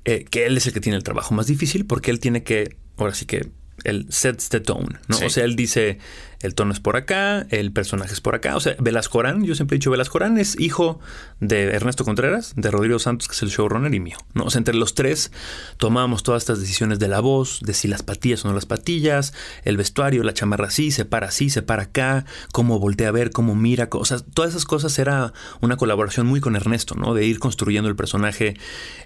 eh, 0.05 0.23
que 0.23 0.45
él 0.45 0.55
es 0.55 0.65
el 0.65 0.71
que 0.71 0.79
tiene 0.79 0.95
el 0.95 1.03
trabajo 1.03 1.33
más 1.33 1.47
difícil 1.47 1.85
porque 1.85 2.09
él 2.09 2.21
tiene 2.21 2.43
que, 2.43 2.77
ahora 2.95 3.13
sí 3.13 3.25
que, 3.25 3.49
él 3.83 4.05
sets 4.09 4.47
the 4.47 4.61
tone, 4.61 4.97
¿no? 5.07 5.17
O 5.25 5.29
sea, 5.29 5.43
él 5.43 5.55
dice, 5.55 5.97
el 6.41 6.55
tono 6.55 6.73
es 6.73 6.79
por 6.79 6.95
acá, 6.95 7.45
el 7.49 7.71
personaje 7.71 8.13
es 8.13 8.21
por 8.21 8.35
acá. 8.35 8.55
O 8.55 8.59
sea, 8.59 8.75
Velascorán, 8.79 9.43
yo 9.43 9.55
siempre 9.55 9.75
he 9.75 9.79
dicho, 9.79 9.91
Velascorán 9.91 10.37
es 10.37 10.59
hijo 10.59 10.99
de 11.39 11.63
Ernesto 11.75 12.03
Contreras, 12.03 12.53
de 12.55 12.71
Rodrigo 12.71 12.99
Santos, 12.99 13.27
que 13.27 13.33
es 13.33 13.41
el 13.43 13.49
showrunner, 13.49 13.93
y 13.93 13.99
mío. 13.99 14.17
¿no? 14.33 14.45
O 14.45 14.49
sea, 14.49 14.59
entre 14.59 14.75
los 14.75 14.95
tres 14.95 15.31
tomábamos 15.77 16.23
todas 16.23 16.43
estas 16.43 16.59
decisiones 16.59 16.99
de 16.99 17.07
la 17.07 17.19
voz, 17.19 17.59
de 17.61 17.73
si 17.73 17.87
las 17.87 18.03
patillas 18.03 18.43
o 18.43 18.47
no 18.47 18.53
las 18.53 18.65
patillas, 18.65 19.33
el 19.63 19.77
vestuario, 19.77 20.23
la 20.23 20.33
chamarra 20.33 20.67
así, 20.67 20.91
se 20.91 21.05
para 21.05 21.27
así, 21.27 21.49
se 21.49 21.61
para 21.61 21.83
acá, 21.83 22.25
cómo 22.51 22.79
voltea 22.79 23.09
a 23.09 23.11
ver, 23.11 23.31
cómo 23.31 23.55
mira. 23.55 23.87
O 23.91 24.05
sea, 24.05 24.19
todas 24.19 24.51
esas 24.51 24.65
cosas 24.65 24.97
era 24.99 25.33
una 25.61 25.77
colaboración 25.77 26.27
muy 26.27 26.41
con 26.41 26.55
Ernesto, 26.55 26.95
¿no? 26.95 27.13
De 27.13 27.25
ir 27.25 27.39
construyendo 27.39 27.89
el 27.89 27.95
personaje. 27.95 28.55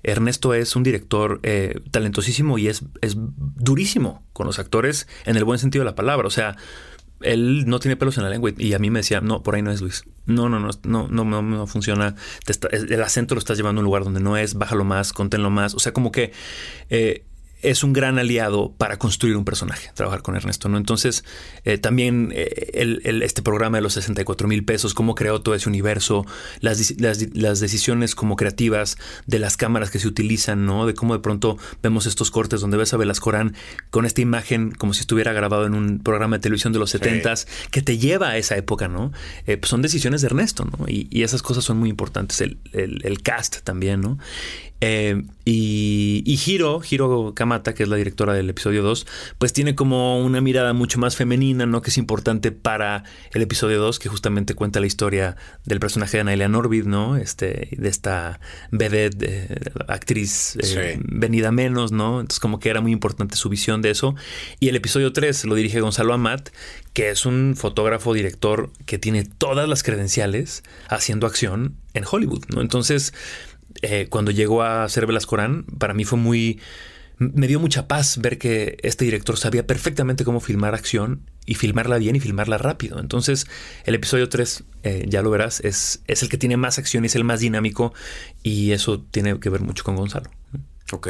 Ernesto 0.03 0.53
es 0.53 0.75
un 0.75 0.83
director 0.83 1.39
eh, 1.43 1.81
talentosísimo 1.91 2.57
y 2.57 2.67
es, 2.67 2.83
es 3.01 3.15
durísimo 3.17 4.23
con 4.33 4.47
los 4.47 4.59
actores 4.59 5.07
en 5.25 5.37
el 5.37 5.43
buen 5.43 5.59
sentido 5.59 5.83
de 5.83 5.91
la 5.91 5.95
palabra. 5.95 6.27
O 6.27 6.31
sea, 6.31 6.55
él 7.25 7.65
no 7.65 7.79
tiene 7.79 7.97
pelos 7.97 8.17
en 8.17 8.23
la 8.23 8.29
lengua 8.29 8.51
y 8.57 8.73
a 8.73 8.79
mí 8.79 8.89
me 8.89 8.99
decía, 8.99 9.21
no, 9.21 9.43
por 9.43 9.55
ahí 9.55 9.61
no 9.61 9.71
es 9.71 9.81
Luis. 9.81 10.05
No, 10.25 10.49
no, 10.49 10.59
no, 10.59 10.69
no, 10.83 11.07
no, 11.07 11.41
no, 11.41 11.67
funciona. 11.67 12.15
el 12.71 13.03
acento 13.03 13.35
lo 13.35 13.39
estás 13.39 13.57
llevando 13.57 13.79
a 13.79 13.81
un 13.81 13.85
lugar 13.85 14.03
donde 14.03 14.19
no 14.19 14.37
es, 14.37 14.55
bájalo 14.55 14.83
más, 14.83 15.13
conténlo 15.13 15.49
más. 15.49 15.73
O 15.75 15.79
sea, 15.79 15.91
como 15.91 16.11
que 16.11 16.31
eh, 16.89 17.25
es 17.65 17.83
un 17.83 17.93
gran 17.93 18.19
aliado 18.19 18.73
para 18.77 18.97
construir 18.97 19.35
un 19.35 19.45
personaje, 19.45 19.89
trabajar 19.95 20.21
con 20.21 20.35
Ernesto, 20.35 20.69
¿no? 20.69 20.77
Entonces, 20.77 21.23
eh, 21.63 21.77
también 21.77 22.31
eh, 22.33 23.01
este 23.23 23.41
programa 23.41 23.77
de 23.77 23.81
los 23.81 23.93
64 23.93 24.47
mil 24.47 24.63
pesos, 24.63 24.93
cómo 24.93 25.15
creó 25.15 25.41
todo 25.41 25.55
ese 25.55 25.67
universo, 25.67 26.25
las, 26.61 26.93
las, 26.99 27.59
decisiones 27.59 28.15
como 28.15 28.35
creativas 28.35 28.97
de 29.25 29.39
las 29.39 29.57
cámaras 29.57 29.89
que 29.89 29.99
se 29.99 30.07
utilizan, 30.07 30.65
¿no? 30.65 30.85
De 30.85 30.93
cómo 30.93 31.13
de 31.13 31.21
pronto 31.21 31.57
vemos 31.81 32.05
estos 32.05 32.31
cortes 32.31 32.61
donde 32.61 32.77
ves 32.77 32.93
a 32.93 32.97
Velascorán 32.97 33.55
con 33.89 34.05
esta 34.05 34.21
imagen 34.21 34.71
como 34.71 34.93
si 34.93 35.01
estuviera 35.01 35.33
grabado 35.33 35.65
en 35.65 35.73
un 35.73 35.99
programa 35.99 36.37
de 36.37 36.41
televisión 36.41 36.73
de 36.73 36.79
los 36.79 36.93
70s, 36.93 37.47
que 37.71 37.81
te 37.81 37.97
lleva 37.97 38.29
a 38.29 38.37
esa 38.37 38.57
época, 38.57 38.87
¿no? 38.87 39.11
Eh, 39.47 39.57
pues 39.57 39.69
son 39.69 39.81
decisiones 39.81 40.21
de 40.21 40.27
Ernesto, 40.27 40.65
¿no? 40.65 40.85
Y, 40.87 41.23
esas 41.25 41.41
cosas 41.41 41.63
son 41.63 41.77
muy 41.77 41.89
importantes, 41.89 42.39
el, 42.39 42.59
el 42.71 43.21
cast 43.23 43.61
también, 43.63 43.99
¿no? 44.01 44.19
Eh, 44.87 45.23
y, 45.45 46.21
y 46.27 46.39
Hiro, 46.45 46.79
Hiro 46.87 47.33
Kamata, 47.33 47.73
que 47.73 47.81
es 47.81 47.89
la 47.89 47.95
directora 47.95 48.33
del 48.33 48.51
episodio 48.51 48.83
2, 48.83 49.07
pues 49.39 49.51
tiene 49.51 49.73
como 49.73 50.23
una 50.23 50.41
mirada 50.41 50.73
mucho 50.73 50.99
más 50.99 51.15
femenina, 51.15 51.65
¿no? 51.65 51.81
Que 51.81 51.89
es 51.89 51.97
importante 51.97 52.51
para 52.51 53.03
el 53.33 53.41
episodio 53.41 53.79
2, 53.79 53.97
que 53.97 54.09
justamente 54.09 54.53
cuenta 54.53 54.79
la 54.79 54.85
historia 54.85 55.37
del 55.65 55.79
personaje 55.79 56.17
de 56.17 56.21
Anaelia 56.21 56.49
Norvid, 56.49 56.85
¿no? 56.85 57.17
Este, 57.17 57.69
de 57.71 57.89
esta 57.89 58.39
vedette, 58.69 59.23
eh, 59.23 59.71
actriz 59.87 60.55
eh, 60.61 60.99
venida 61.03 61.51
menos, 61.51 61.91
¿no? 61.91 62.19
Entonces 62.19 62.39
como 62.39 62.59
que 62.59 62.69
era 62.69 62.81
muy 62.81 62.91
importante 62.91 63.37
su 63.37 63.49
visión 63.49 63.81
de 63.81 63.89
eso. 63.89 64.13
Y 64.59 64.69
el 64.69 64.75
episodio 64.75 65.13
3 65.13 65.45
lo 65.45 65.55
dirige 65.55 65.79
Gonzalo 65.79 66.13
Amat, 66.13 66.49
que 66.93 67.09
es 67.09 67.25
un 67.25 67.55
fotógrafo, 67.57 68.13
director 68.13 68.71
que 68.85 68.99
tiene 68.99 69.25
todas 69.25 69.67
las 69.67 69.81
credenciales 69.81 70.63
haciendo 70.89 71.25
acción 71.25 71.75
en 71.95 72.03
Hollywood, 72.09 72.43
¿no? 72.49 72.61
Entonces 72.61 73.13
eh, 73.81 74.07
cuando 74.09 74.31
llegó 74.31 74.63
a 74.63 74.87
ser 74.89 75.05
Velascorán, 75.05 75.65
para 75.77 75.93
mí 75.93 76.05
fue 76.05 76.17
muy... 76.17 76.59
Me 77.17 77.47
dio 77.47 77.61
mucha 77.61 77.87
paz 77.87 78.17
ver 78.17 78.37
que 78.37 78.77
este 78.83 79.05
director 79.05 79.37
sabía 79.37 79.65
perfectamente 79.65 80.25
cómo 80.25 80.41
filmar 80.41 80.75
acción 80.75 81.21
y 81.45 81.55
filmarla 81.55 81.97
bien 81.97 82.15
y 82.17 82.19
filmarla 82.19 82.57
rápido. 82.57 82.99
Entonces, 82.99 83.47
el 83.85 83.95
episodio 83.95 84.27
3, 84.27 84.63
eh, 84.83 85.05
ya 85.07 85.21
lo 85.21 85.29
verás, 85.29 85.61
es, 85.61 86.01
es 86.07 86.23
el 86.23 86.29
que 86.29 86.37
tiene 86.37 86.57
más 86.57 86.77
acción 86.77 87.05
y 87.05 87.07
es 87.07 87.15
el 87.15 87.23
más 87.23 87.39
dinámico 87.39 87.93
y 88.43 88.71
eso 88.71 88.99
tiene 88.99 89.39
que 89.39 89.49
ver 89.49 89.61
mucho 89.61 89.85
con 89.85 89.95
Gonzalo. 89.95 90.29
Ok. 90.91 91.07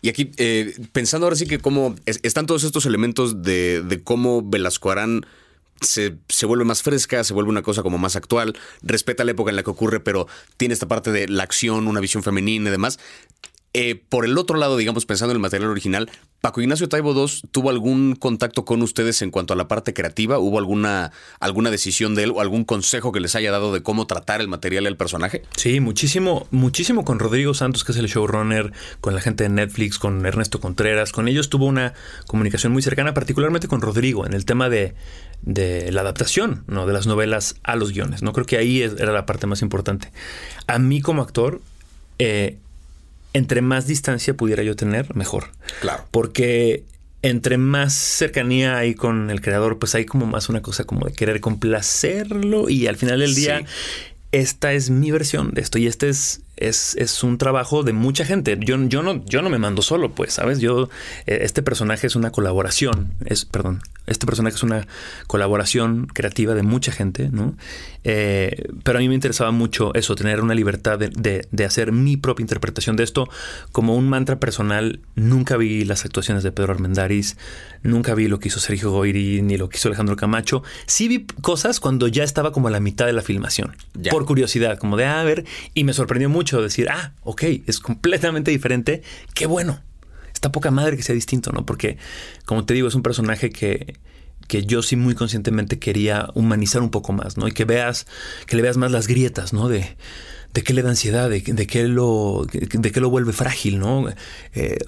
Y 0.00 0.08
aquí, 0.08 0.32
eh, 0.38 0.74
pensando 0.92 1.26
ahora 1.26 1.36
sí 1.36 1.46
que 1.46 1.58
cómo 1.58 1.94
están 2.06 2.46
todos 2.46 2.64
estos 2.64 2.86
elementos 2.86 3.42
de, 3.42 3.82
de 3.82 4.02
cómo 4.02 4.42
Velasco 4.42 4.90
Arán 4.90 5.26
se, 5.80 6.16
se, 6.28 6.46
vuelve 6.46 6.64
más 6.64 6.82
fresca, 6.82 7.22
se 7.24 7.34
vuelve 7.34 7.50
una 7.50 7.62
cosa 7.62 7.82
como 7.82 7.98
más 7.98 8.16
actual, 8.16 8.56
respeta 8.82 9.24
la 9.24 9.32
época 9.32 9.50
en 9.50 9.56
la 9.56 9.62
que 9.62 9.70
ocurre, 9.70 10.00
pero 10.00 10.26
tiene 10.56 10.74
esta 10.74 10.88
parte 10.88 11.12
de 11.12 11.28
la 11.28 11.42
acción, 11.42 11.88
una 11.88 12.00
visión 12.00 12.22
femenina 12.22 12.68
y 12.68 12.72
demás. 12.72 12.98
Eh, 13.78 14.02
por 14.08 14.24
el 14.24 14.38
otro 14.38 14.56
lado, 14.56 14.78
digamos, 14.78 15.04
pensando 15.04 15.32
en 15.32 15.36
el 15.36 15.42
material 15.42 15.68
original, 15.68 16.10
Paco 16.40 16.62
Ignacio 16.62 16.88
Taibo 16.88 17.12
II 17.12 17.30
tuvo 17.50 17.68
algún 17.68 18.16
contacto 18.16 18.64
con 18.64 18.80
ustedes 18.80 19.20
en 19.20 19.30
cuanto 19.30 19.52
a 19.52 19.56
la 19.56 19.68
parte 19.68 19.92
creativa? 19.92 20.38
¿Hubo 20.38 20.56
alguna, 20.56 21.12
alguna 21.40 21.70
decisión 21.70 22.14
de 22.14 22.22
él 22.22 22.30
o 22.34 22.40
algún 22.40 22.64
consejo 22.64 23.12
que 23.12 23.20
les 23.20 23.36
haya 23.36 23.50
dado 23.50 23.74
de 23.74 23.82
cómo 23.82 24.06
tratar 24.06 24.40
el 24.40 24.48
material 24.48 24.84
y 24.84 24.86
el 24.86 24.96
personaje? 24.96 25.42
Sí, 25.56 25.80
muchísimo, 25.80 26.46
muchísimo 26.50 27.04
con 27.04 27.18
Rodrigo 27.18 27.52
Santos, 27.52 27.84
que 27.84 27.92
es 27.92 27.98
el 27.98 28.06
showrunner, 28.06 28.72
con 29.02 29.14
la 29.14 29.20
gente 29.20 29.44
de 29.44 29.50
Netflix, 29.50 29.98
con 29.98 30.24
Ernesto 30.24 30.58
Contreras. 30.58 31.12
Con 31.12 31.28
ellos 31.28 31.50
tuvo 31.50 31.66
una 31.66 31.92
comunicación 32.28 32.72
muy 32.72 32.80
cercana, 32.80 33.12
particularmente 33.12 33.68
con 33.68 33.82
Rodrigo, 33.82 34.24
en 34.24 34.32
el 34.32 34.46
tema 34.46 34.70
de, 34.70 34.94
de 35.42 35.92
la 35.92 36.00
adaptación 36.00 36.64
¿no? 36.66 36.86
de 36.86 36.94
las 36.94 37.06
novelas 37.06 37.56
a 37.62 37.76
los 37.76 37.92
guiones. 37.92 38.22
¿no? 38.22 38.32
Creo 38.32 38.46
que 38.46 38.56
ahí 38.56 38.80
era 38.80 39.12
la 39.12 39.26
parte 39.26 39.46
más 39.46 39.60
importante. 39.60 40.12
A 40.66 40.78
mí 40.78 41.02
como 41.02 41.20
actor, 41.20 41.60
eh, 42.18 42.56
entre 43.36 43.60
más 43.60 43.86
distancia 43.86 44.34
pudiera 44.34 44.62
yo 44.62 44.76
tener, 44.76 45.14
mejor. 45.14 45.50
Claro. 45.80 46.04
Porque 46.10 46.84
entre 47.20 47.58
más 47.58 47.92
cercanía 47.92 48.78
hay 48.78 48.94
con 48.94 49.30
el 49.30 49.40
creador, 49.40 49.78
pues 49.78 49.94
hay 49.94 50.06
como 50.06 50.26
más 50.26 50.48
una 50.48 50.62
cosa 50.62 50.84
como 50.84 51.06
de 51.06 51.12
querer 51.12 51.40
complacerlo 51.40 52.70
y 52.70 52.86
al 52.86 52.96
final 52.96 53.20
del 53.20 53.34
día 53.34 53.64
esta 54.32 54.72
es 54.72 54.90
mi 54.90 55.10
versión 55.10 55.50
de 55.52 55.60
esto 55.60 55.78
y 55.78 55.86
este 55.86 56.08
es, 56.08 56.40
es, 56.56 57.22
un 57.22 57.38
trabajo 57.38 57.82
de 57.82 57.92
mucha 57.92 58.24
gente. 58.24 58.58
Yo, 58.60 58.76
yo, 58.88 59.02
no, 59.02 59.24
yo 59.26 59.42
no 59.42 59.50
me 59.50 59.58
mando 59.58 59.82
solo, 59.82 60.12
pues, 60.12 60.34
¿sabes? 60.34 60.60
Yo, 60.60 60.88
eh, 61.26 61.38
este 61.42 61.62
personaje 61.62 62.06
es 62.06 62.16
una 62.16 62.30
colaboración, 62.30 63.14
es, 63.24 63.44
perdón, 63.44 63.82
este 64.06 64.26
personaje 64.26 64.56
es 64.56 64.62
una 64.62 64.86
colaboración 65.26 66.06
creativa 66.06 66.54
de 66.54 66.62
mucha 66.62 66.92
gente, 66.92 67.28
¿no? 67.30 67.56
Eh, 68.04 68.68
pero 68.84 68.98
a 68.98 69.00
mí 69.00 69.08
me 69.08 69.16
interesaba 69.16 69.50
mucho 69.50 69.92
eso, 69.94 70.14
tener 70.14 70.40
una 70.40 70.54
libertad 70.54 70.96
de, 70.98 71.46
de, 71.50 71.64
hacer 71.64 71.90
mi 71.90 72.16
propia 72.16 72.44
interpretación 72.44 72.94
de 72.94 73.02
esto 73.02 73.28
como 73.72 73.96
un 73.96 74.08
mantra 74.08 74.38
personal. 74.38 75.00
Nunca 75.16 75.56
vi 75.56 75.84
las 75.84 76.04
actuaciones 76.04 76.44
de 76.44 76.52
Pedro 76.52 76.72
Armendáriz, 76.72 77.36
nunca 77.82 78.14
vi 78.14 78.28
lo 78.28 78.38
que 78.38 78.46
hizo 78.46 78.60
Sergio 78.60 78.92
Goyri 78.92 79.42
ni 79.42 79.56
lo 79.56 79.68
que 79.68 79.78
hizo 79.78 79.88
Alejandro 79.88 80.14
Camacho. 80.14 80.62
Sí 80.86 81.08
vi 81.08 81.26
cosas 81.42 81.80
cuando 81.80 82.06
ya 82.06 82.22
estaba 82.22 82.52
como 82.52 82.68
a 82.68 82.70
la 82.70 82.78
mitad 82.78 83.06
de 83.06 83.12
la 83.12 83.22
filmación, 83.22 83.76
por 84.10 84.24
curiosidad, 84.24 84.78
como 84.78 84.96
de, 84.96 85.06
a 85.06 85.24
ver, 85.24 85.44
y 85.74 85.82
me 85.82 85.92
sorprendió 85.92 86.28
mucho 86.28 86.45
decir, 86.54 86.88
ah, 86.90 87.12
ok, 87.22 87.42
es 87.66 87.80
completamente 87.80 88.50
diferente, 88.50 89.02
qué 89.34 89.46
bueno. 89.46 89.80
Está 90.32 90.52
poca 90.52 90.70
madre 90.70 90.96
que 90.96 91.02
sea 91.02 91.14
distinto, 91.14 91.50
¿no? 91.52 91.64
Porque, 91.64 91.96
como 92.44 92.64
te 92.64 92.74
digo, 92.74 92.88
es 92.88 92.94
un 92.94 93.02
personaje 93.02 93.50
que, 93.50 93.98
que 94.48 94.64
yo 94.64 94.82
sí 94.82 94.96
muy 94.96 95.14
conscientemente 95.14 95.78
quería 95.78 96.28
humanizar 96.34 96.82
un 96.82 96.90
poco 96.90 97.12
más, 97.12 97.36
¿no? 97.36 97.48
Y 97.48 97.52
que 97.52 97.64
veas, 97.64 98.06
que 98.46 98.56
le 98.56 98.62
veas 98.62 98.76
más 98.76 98.92
las 98.92 99.06
grietas, 99.06 99.52
¿no? 99.52 99.68
De, 99.68 99.96
de 100.56 100.62
qué 100.62 100.72
le 100.72 100.82
da 100.82 100.90
ansiedad, 100.90 101.28
de, 101.28 101.42
qué 101.42 101.88
lo, 101.88 102.46
de 102.50 102.92
qué 102.92 103.00
lo 103.00 103.10
vuelve 103.10 103.32
frágil, 103.32 103.78
¿no? 103.78 104.06
Eh, 104.54 104.78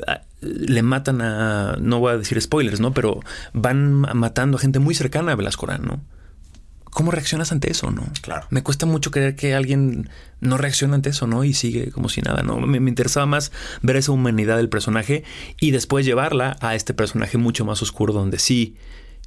le 0.40 0.82
matan 0.82 1.20
a, 1.20 1.76
no 1.80 1.98
voy 2.00 2.12
a 2.12 2.18
decir 2.18 2.40
spoilers, 2.40 2.80
¿no? 2.80 2.94
Pero 2.94 3.20
van 3.52 3.92
matando 3.92 4.56
a 4.56 4.60
gente 4.60 4.78
muy 4.78 4.94
cercana 4.94 5.32
a 5.32 5.36
Velascorán, 5.36 5.82
¿no? 5.82 6.00
¿Cómo 6.90 7.10
reaccionas 7.10 7.52
ante 7.52 7.70
eso, 7.70 7.90
no? 7.90 8.04
Claro. 8.22 8.46
Me 8.50 8.62
cuesta 8.62 8.86
mucho 8.86 9.10
creer 9.10 9.36
que 9.36 9.54
alguien 9.54 10.08
no 10.40 10.56
reacciona 10.56 10.94
ante 10.94 11.10
eso, 11.10 11.26
¿no? 11.26 11.44
Y 11.44 11.54
sigue 11.54 11.90
como 11.90 12.08
si 12.08 12.20
nada, 12.22 12.42
¿no? 12.42 12.58
Me, 12.60 12.76
interesaba 12.88 13.26
más 13.26 13.52
ver 13.82 13.96
esa 13.96 14.12
humanidad 14.12 14.56
del 14.56 14.68
personaje 14.68 15.24
y 15.60 15.70
después 15.70 16.06
llevarla 16.06 16.56
a 16.60 16.74
este 16.74 16.94
personaje 16.94 17.38
mucho 17.38 17.64
más 17.64 17.82
oscuro, 17.82 18.12
donde 18.12 18.38
sí 18.38 18.76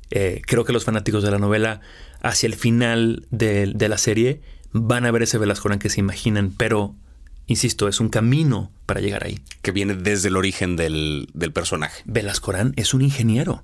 eh, 0.09 0.41
creo 0.45 0.65
que 0.65 0.73
los 0.73 0.85
fanáticos 0.85 1.23
de 1.23 1.31
la 1.31 1.39
novela, 1.39 1.81
hacia 2.21 2.47
el 2.47 2.55
final 2.55 3.25
de, 3.31 3.73
la 3.87 3.97
serie, 3.97 4.41
van 4.71 5.05
a 5.05 5.11
ver 5.11 5.23
ese 5.23 5.37
Velasco 5.37 5.69
que 5.79 5.89
se 5.89 5.99
imaginan, 5.99 6.53
pero 6.55 6.95
insisto, 7.47 7.87
es 7.87 7.99
un 7.99 8.09
camino 8.09 8.71
para 8.85 9.01
llegar 9.01 9.25
ahí. 9.25 9.39
Que 9.61 9.71
viene 9.71 9.95
desde 9.95 10.29
el 10.29 10.37
origen 10.37 10.75
del, 10.75 11.29
del 11.33 11.51
personaje. 11.51 12.01
Velascorán 12.05 12.73
es 12.75 12.93
un 12.93 13.01
ingeniero 13.01 13.63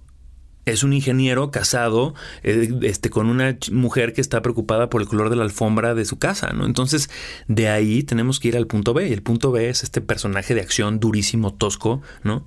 es 0.72 0.84
un 0.84 0.94
ingeniero 0.94 1.52
casado 1.52 2.14
eh, 2.44 2.70
este, 2.82 3.10
con 3.10 3.28
una 3.28 3.58
mujer 3.72 4.14
que 4.14 4.22
está 4.22 4.42
preocupada 4.42 4.90
por 4.90 5.02
el 5.02 5.08
color 5.08 5.30
de 5.30 5.36
la 5.36 5.44
alfombra 5.44 5.96
de 5.96 6.06
su 6.06 6.18
casa, 6.18 6.52
¿no? 6.54 6.66
Entonces, 6.66 7.10
de 7.48 7.70
ahí 7.70 8.04
tenemos 8.04 8.40
que 8.40 8.50
ir 8.50 8.58
al 8.58 8.68
punto 8.68 8.94
B. 8.94 9.08
Y 9.08 9.14
el 9.14 9.22
punto 9.22 9.52
B 9.52 9.70
es 9.70 9.84
este 9.84 10.02
personaje 10.02 10.56
de 10.56 10.62
acción 10.62 11.00
durísimo, 11.00 11.54
tosco, 11.54 12.02
¿no? 12.24 12.46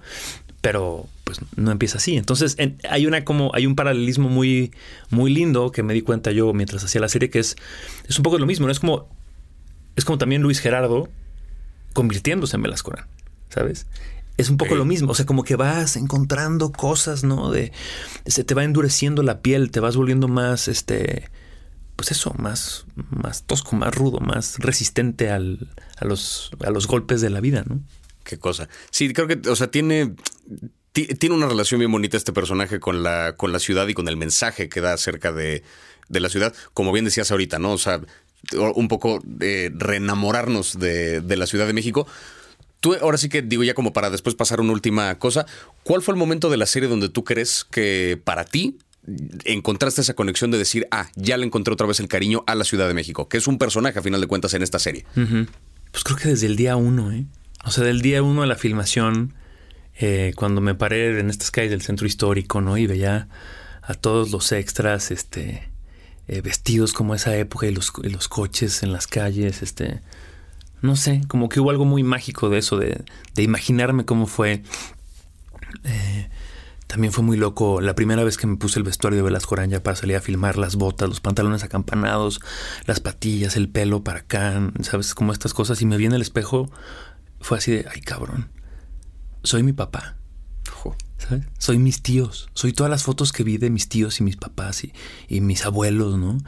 Pero 0.61 1.07
pues 1.25 1.41
no 1.57 1.71
empieza 1.71 1.99
así. 1.99 2.17
Entonces, 2.17 2.57
hay 2.89 3.07
una 3.07 3.25
como, 3.25 3.51
hay 3.55 3.67
un 3.67 3.77
paralelismo 3.77 4.29
muy, 4.29 4.73
muy 5.11 5.33
lindo 5.33 5.71
que 5.71 5.83
me 5.83 5.95
di 5.95 6.03
cuenta 6.03 6.33
yo 6.33 6.53
mientras 6.53 6.85
hacía 6.85 7.01
la 7.01 7.09
serie, 7.09 7.31
que 7.31 7.39
es, 7.39 7.57
es 8.09 8.19
un 8.19 8.23
poco 8.23 8.39
lo 8.39 8.47
mismo, 8.47 8.67
¿no? 8.67 8.73
Es 8.73 8.81
como, 8.81 9.09
es 9.97 10.05
como 10.05 10.19
también 10.19 10.43
Luis 10.43 10.61
Gerardo 10.61 11.09
convirtiéndose 11.93 12.57
en 12.57 12.63
Velasco, 12.63 12.93
¿sabes? 13.49 13.87
Es 14.41 14.51
un 14.51 14.57
poco 14.57 14.75
lo 14.75 14.85
mismo. 14.85 15.13
O 15.13 15.15
sea, 15.15 15.27
como 15.27 15.45
que 15.45 15.57
vas 15.57 15.97
encontrando 15.97 16.73
cosas, 16.73 17.25
¿no? 17.25 17.51
De 17.51 17.73
se 18.27 18.45
te 18.45 18.55
va 18.55 18.65
endureciendo 18.65 19.23
la 19.23 19.41
piel, 19.41 19.71
te 19.71 19.81
vas 19.81 19.97
volviendo 19.97 20.29
más, 20.29 20.69
este, 20.69 21.31
pues 21.97 22.11
eso, 22.11 22.35
más, 22.39 22.87
más 23.11 23.45
tosco, 23.45 23.77
más 23.77 23.95
rudo, 23.95 24.21
más 24.21 24.57
resistente 24.59 25.31
al, 25.31 25.69
a 25.99 26.05
los, 26.05 26.51
a 26.65 26.71
los 26.71 26.87
golpes 26.87 27.21
de 27.21 27.31
la 27.31 27.41
vida, 27.41 27.65
¿no? 27.67 27.81
Qué 28.25 28.39
cosa. 28.39 28.69
Sí, 28.91 29.13
creo 29.13 29.27
que, 29.27 29.49
o 29.49 29.57
sea, 29.57 29.71
tiene, 29.71 30.15
tiene 30.93 31.35
una 31.35 31.47
relación 31.49 31.79
bien 31.79 31.93
bonita 31.93 32.17
este 32.17 32.33
personaje 32.33 32.81
con 32.81 33.03
la, 33.03 33.35
con 33.37 33.53
la 33.53 33.59
ciudad 33.59 33.89
y 33.89 33.95
con 33.95 34.09
el 34.09 34.17
mensaje 34.17 34.69
que 34.69 34.81
da 34.81 34.93
acerca 34.93 35.33
de, 35.33 35.63
de 36.09 36.21
la 36.21 36.29
ciudad. 36.29 36.55
Como 36.75 36.93
bien 36.93 37.05
decías 37.05 37.31
ahorita, 37.31 37.59
¿no? 37.59 37.73
O 37.73 37.79
sea, 37.79 38.01
un 38.75 38.89
poco 38.89 39.21
de 39.25 39.71
reenamorarnos 39.75 40.79
de, 40.79 41.21
de 41.21 41.37
la 41.37 41.47
Ciudad 41.47 41.67
de 41.67 41.75
México 41.75 42.07
Tú, 42.81 42.95
ahora 42.95 43.19
sí 43.19 43.29
que 43.29 43.43
digo 43.43 43.63
ya 43.63 43.75
como 43.75 43.93
para 43.93 44.11
después 44.11 44.35
pasar 44.35 44.61
una 44.61 44.73
última 44.73 45.19
cosa, 45.19 45.47
¿cuál 45.85 46.03
fue 46.03 46.13
el 46.15 46.19
momento 46.19 46.49
de 46.49 46.57
la 46.57 46.67
serie 46.67 46.89
donde 46.89 47.09
tú 47.09 47.25
crees 47.25 47.65
que 47.65 48.21
para 48.25 48.45
ti 48.45 48.79
encontraste 49.45 50.01
esa 50.01 50.15
conexión 50.15 50.51
de 50.51 50.59
decir, 50.59 50.87
ah, 50.91 51.09
ya 51.17 51.37
le 51.37 51.47
encontré 51.47 51.73
otra 51.75 51.87
vez 51.87 52.01
el 52.01 52.09
cariño 52.09 52.45
a 52.47 52.55
la 52.55 52.65
Ciudad 52.65 52.89
de 52.89 52.95
México, 52.95 53.29
que 53.29 53.39
es 53.39 53.47
un 53.47 53.59
personaje 53.59 53.99
a 53.99 54.03
final 54.03 54.21
de 54.21 54.27
cuentas 54.27 54.55
en 54.55 54.63
esta 54.63 54.79
serie? 54.79 55.05
Pues 55.15 56.05
creo 56.05 56.17
que 56.17 56.29
desde 56.29 56.47
el 56.47 56.57
día 56.57 56.77
uno, 56.77 57.13
¿eh? 57.13 57.27
O 57.65 57.71
sea, 57.71 57.85
del 57.85 58.01
día 58.01 58.23
uno 58.23 58.43
de 58.43 58.47
la 58.47 58.57
filmación, 58.57 59.35
eh, 59.99 60.33
cuando 60.37 60.61
me 60.61 60.75
paré 60.75 61.19
en 61.19 61.29
estas 61.29 61.51
calles 61.51 61.71
del 61.71 61.83
centro 61.83 62.07
histórico, 62.07 62.61
¿no? 62.61 62.79
Y 62.79 62.87
veía 62.87 63.29
a 63.83 63.95
todos 63.95 64.31
los 64.31 64.53
extras, 64.53 65.11
este, 65.11 65.71
eh, 66.29 66.41
vestidos 66.41 66.93
como 66.93 67.15
esa 67.15 67.37
época 67.37 67.67
y 67.67 67.75
los, 67.75 67.93
y 68.03 68.09
los 68.09 68.29
coches 68.29 68.83
en 68.83 68.93
las 68.93 69.07
calles, 69.07 69.63
este 69.63 70.01
no 70.83 70.97
sé, 70.97 71.23
como 71.29 71.49
que 71.49 71.61
hubo 71.61 71.71
algo 71.71 71.85
muy 71.85 72.03
mágico 72.03 72.49
de 72.49 72.59
eso, 72.59 72.79
de, 72.79 73.05
imaginarme 73.37 74.05
cómo 74.05 74.27
fue. 74.27 74.63
Eh, 75.85 76.29
también 76.87 77.13
fue 77.13 77.23
muy 77.23 77.37
loco 77.37 77.81
la 77.81 77.95
primera 77.95 78.25
vez 78.25 78.37
que 78.37 78.47
me 78.47 78.57
puse 78.57 78.79
el 78.79 78.85
vestuario 78.85 79.19
de 79.19 79.23
Velasco 79.23 79.55
Aranya 79.55 79.83
para 79.83 79.95
salir 79.97 80.17
a 80.17 80.21
filmar 80.21 80.59
las 80.59 80.75
botas, 80.77 81.09
los 81.09 81.21
pantalones 81.21 81.63
acampanados, 81.63 82.41
las 82.87 82.99
patillas, 82.99 83.57
el 83.57 83.69
pelo 83.69 84.03
para 84.03 84.21
acá, 84.21 84.73
¿sabes? 84.81 85.15
Como 85.15 85.33
estas 85.33 85.55
cosas. 85.55 85.81
Y 85.83 85.87
me 85.87 85.97
vi 85.97 86.07
en 86.07 86.13
el 86.13 86.23
espejo, 86.23 86.69
fue 87.41 87.59
así 87.59 87.71
de, 87.71 87.87
ay 87.95 88.01
cabrón, 88.01 88.51
soy 89.45 89.63
mi 89.63 89.73
papá. 89.73 90.20
Soy 91.59 91.79
mis 91.79 92.03
tíos, 92.03 92.49
soy 92.55 92.73
todas 92.73 92.91
las 92.91 93.05
fotos 93.05 93.33
que 93.33 93.45
vi 93.45 93.59
de 93.59 93.71
mis 93.71 93.89
tíos 93.89 94.21
y 94.21 94.25
mis 94.25 94.37
papás 94.37 94.83
y, 95.29 95.41
mis 95.41 95.65
abuelos, 95.65 96.19
¿no? 96.19 96.39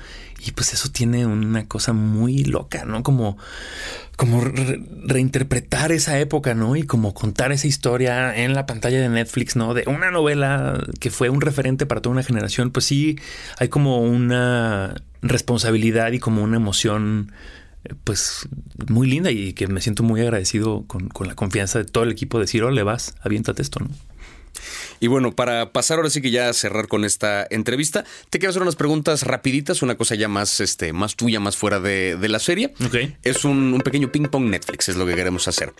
Y 0.44 0.52
pues 0.52 0.72
eso 0.72 0.90
tiene 0.90 1.26
una 1.26 1.68
cosa 1.68 1.92
muy 1.92 2.44
loca, 2.44 2.84
¿no? 2.84 3.02
Como, 3.02 3.38
como 4.16 4.42
reinterpretar 4.42 5.92
esa 5.92 6.18
época, 6.18 6.54
¿no? 6.54 6.74
Y 6.76 6.82
como 6.82 7.14
contar 7.14 7.52
esa 7.52 7.66
historia 7.66 8.36
en 8.36 8.54
la 8.54 8.66
pantalla 8.66 9.00
de 9.00 9.08
Netflix, 9.08 9.56
¿no? 9.56 9.74
De 9.74 9.84
una 9.86 10.10
novela 10.10 10.82
que 10.98 11.10
fue 11.10 11.28
un 11.28 11.40
referente 11.40 11.86
para 11.86 12.00
toda 12.00 12.14
una 12.14 12.22
generación, 12.22 12.70
pues 12.70 12.86
sí, 12.86 13.18
hay 13.58 13.68
como 13.68 14.00
una 14.00 15.02
responsabilidad 15.22 16.12
y 16.12 16.18
como 16.18 16.42
una 16.42 16.56
emoción 16.56 17.32
pues 18.04 18.48
muy 18.88 19.08
linda 19.08 19.30
y 19.30 19.54
que 19.54 19.66
me 19.66 19.80
siento 19.80 20.02
muy 20.02 20.20
agradecido 20.20 20.84
con, 20.86 21.10
la 21.26 21.34
confianza 21.34 21.78
de 21.78 21.84
todo 21.84 22.04
el 22.04 22.12
equipo 22.12 22.38
de 22.38 22.44
decir, 22.44 22.62
oh, 22.62 22.70
le 22.70 22.82
vas, 22.82 23.14
aviéntate 23.22 23.62
esto, 23.62 23.80
¿no? 23.80 23.88
Y 25.00 25.08
bueno, 25.08 25.32
para 25.32 25.72
pasar 25.72 25.98
ahora 25.98 26.10
sí 26.10 26.22
que 26.22 26.30
ya 26.30 26.48
a 26.48 26.52
cerrar 26.52 26.88
con 26.88 27.04
esta 27.04 27.46
entrevista, 27.50 28.04
te 28.30 28.38
quiero 28.38 28.50
hacer 28.50 28.62
unas 28.62 28.76
preguntas 28.76 29.24
rapiditas, 29.24 29.82
una 29.82 29.96
cosa 29.96 30.14
ya 30.14 30.28
más, 30.28 30.60
este, 30.60 30.92
más 30.92 31.16
tuya, 31.16 31.40
más 31.40 31.56
fuera 31.56 31.80
de, 31.80 32.16
la 32.28 32.38
serie. 32.38 32.72
Es 33.24 33.44
un, 33.44 33.80
pequeño 33.84 34.10
ping 34.12 34.26
pong 34.26 34.44
Netflix, 34.44 34.88
es 34.88 34.96
lo 34.96 35.06
que 35.06 35.14
queremos 35.14 35.48
hacer. 35.48 35.72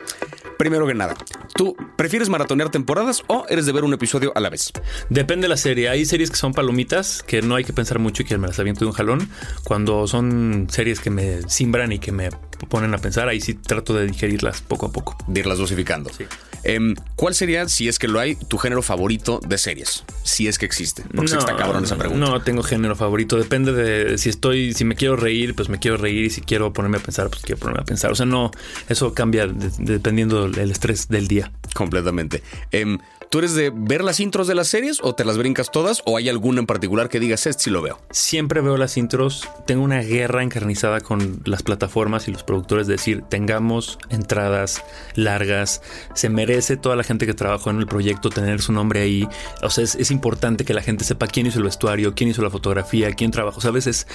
Primero 0.59 0.87
que 0.87 0.95
nada, 0.95 1.15
¿tú 1.55 1.77
prefieres 1.97 2.29
maratonear 2.29 2.71
temporadas 2.71 3.23
o 3.27 3.47
eres 3.49 3.67
de 3.67 3.73
ver 3.73 3.85
un 3.85 3.95
episodio 3.95 4.33
a 4.35 4.41
la 4.41 4.51
vez? 4.51 4.73
Depende 5.09 5.45
de 5.45 5.49
la 5.49 5.57
serie. 5.57 5.89
Hay 5.89 6.05
series 6.05 6.31
que 6.31 6.37
son 6.37 6.53
palomitas, 6.53 7.23
que 7.23 7.43
no 7.43 7.55
hay 7.55 7.65
que 7.65 7.73
pensar 7.73 7.99
mucho 7.99 8.23
y 8.23 8.27
que 8.27 8.39
me 8.39 8.49
las 8.49 8.59
aviento 8.59 8.81
de 8.81 8.87
un 8.87 8.93
jalón. 8.93 9.29
Cuando 9.65 10.07
son 10.07 10.67
series 10.71 11.01
que 11.01 11.11
me 11.11 11.43
simbran 11.49 11.93
y 11.93 11.99
que 11.99 12.13
me 12.13 12.31
ponen 12.69 12.95
a 12.95 12.99
pensar, 12.99 13.29
ahí 13.29 13.41
sí 13.41 13.55
trato 13.55 13.95
de 13.95 14.07
digerirlas 14.07 14.61
poco 14.63 14.87
a 14.87 14.93
poco. 14.93 15.17
De 15.27 15.41
irlas 15.41 15.59
dosificando. 15.59 16.11
Sí. 16.13 16.25
Em, 16.65 16.95
¿Cuál 17.17 17.35
sería, 17.35 17.69
si 17.69 17.89
es 17.89 17.99
que 17.99 18.09
lo 18.09 18.21
hay, 18.21 18.37
tu 18.37 18.59
género 18.59 18.83
favorito 18.83 19.41
de 19.47 19.59
series? 19.59 20.05
Si 20.23 20.47
es 20.47 20.59
que 20.59 20.67
existe. 20.67 21.03
Porque 21.15 21.33
no, 21.33 21.39
está 21.39 21.57
cabrón 21.57 21.85
esa 21.85 21.97
pregunta. 21.97 22.25
No 22.25 22.41
tengo 22.43 22.63
género 22.63 22.95
favorito. 22.95 23.37
Depende 23.37 23.73
de 23.73 24.19
si 24.19 24.29
estoy, 24.29 24.73
si 24.73 24.85
me 24.85 24.95
quiero 24.95 25.17
reír, 25.17 25.55
pues 25.55 25.69
me 25.69 25.79
quiero 25.79 25.97
reír. 25.97 26.27
Y 26.27 26.31
si 26.31 26.41
quiero 26.41 26.73
ponerme 26.73 26.99
a 26.99 27.01
pensar, 27.01 27.29
pues 27.29 27.43
quiero 27.43 27.59
ponerme 27.59 27.83
a 27.83 27.85
pensar. 27.85 28.13
O 28.13 28.15
sea, 28.15 28.27
no, 28.27 28.51
eso 28.89 29.13
cambia 29.15 29.47
dependiendo 29.47 30.49
del 30.49 30.71
estrés 30.71 31.09
del 31.09 31.27
día. 31.27 31.51
Completamente. 31.75 32.43
Em, 32.71 32.99
¿Tú 33.33 33.39
eres 33.39 33.55
de 33.55 33.73
ver 33.75 34.05
las 34.05 34.21
intros 34.21 34.47
de 34.47 34.55
las 34.55 34.69
series 34.69 34.99
o 35.03 35.15
te 35.15 35.25
las 35.25 35.39
brincas 35.39 35.71
todas 35.71 36.03
o 36.05 36.19
hay 36.19 36.29
alguna 36.29 36.61
en 36.61 36.67
particular 36.67 37.09
que 37.09 37.19
digas, 37.19 37.47
este 37.47 37.63
sí 37.63 37.71
lo 37.71 37.81
veo? 37.81 37.99
Siempre 38.11 38.61
veo 38.61 38.77
las 38.77 38.99
intros. 38.99 39.49
Tengo 39.67 39.83
una 39.83 40.03
guerra 40.03 40.43
encarnizada 40.43 41.01
con 41.01 41.41
las 41.47 41.63
plataformas 41.63 42.29
y 42.29 42.31
los 42.31 42.43
productores 42.45 42.87
de 42.87 42.93
decir, 42.93 43.25
tengamos 43.31 43.99
entradas 44.11 44.85
largas. 45.15 45.81
Se 46.13 46.29
merece 46.29 46.77
toda 46.77 46.95
la 46.95 47.05
gente 47.05 47.25
que 47.25 47.33
trabajó 47.33 47.71
en 47.71 47.79
el 47.79 47.87
proyecto 47.87 48.29
tener 48.29 48.61
su 48.61 48.75
nombre 48.75 49.01
ahí. 49.01 49.27
O 49.63 49.71
sea, 49.71 49.85
es, 49.85 50.11
importante 50.11 50.67
que 50.67 50.75
la 50.75 50.83
gente 50.83 51.03
sepa 51.03 51.27
quién 51.27 51.47
hizo 51.47 51.57
el 51.57 51.65
vestuario, 51.65 52.15
quién 52.15 52.29
hizo 52.29 52.43
la 52.43 52.51
fotografía, 52.51 53.13
quién 53.13 53.31
trabajó. 53.31 53.57
O 53.57 53.63
sea, 53.63 53.71
a 53.71 53.73
veces, 53.73 54.07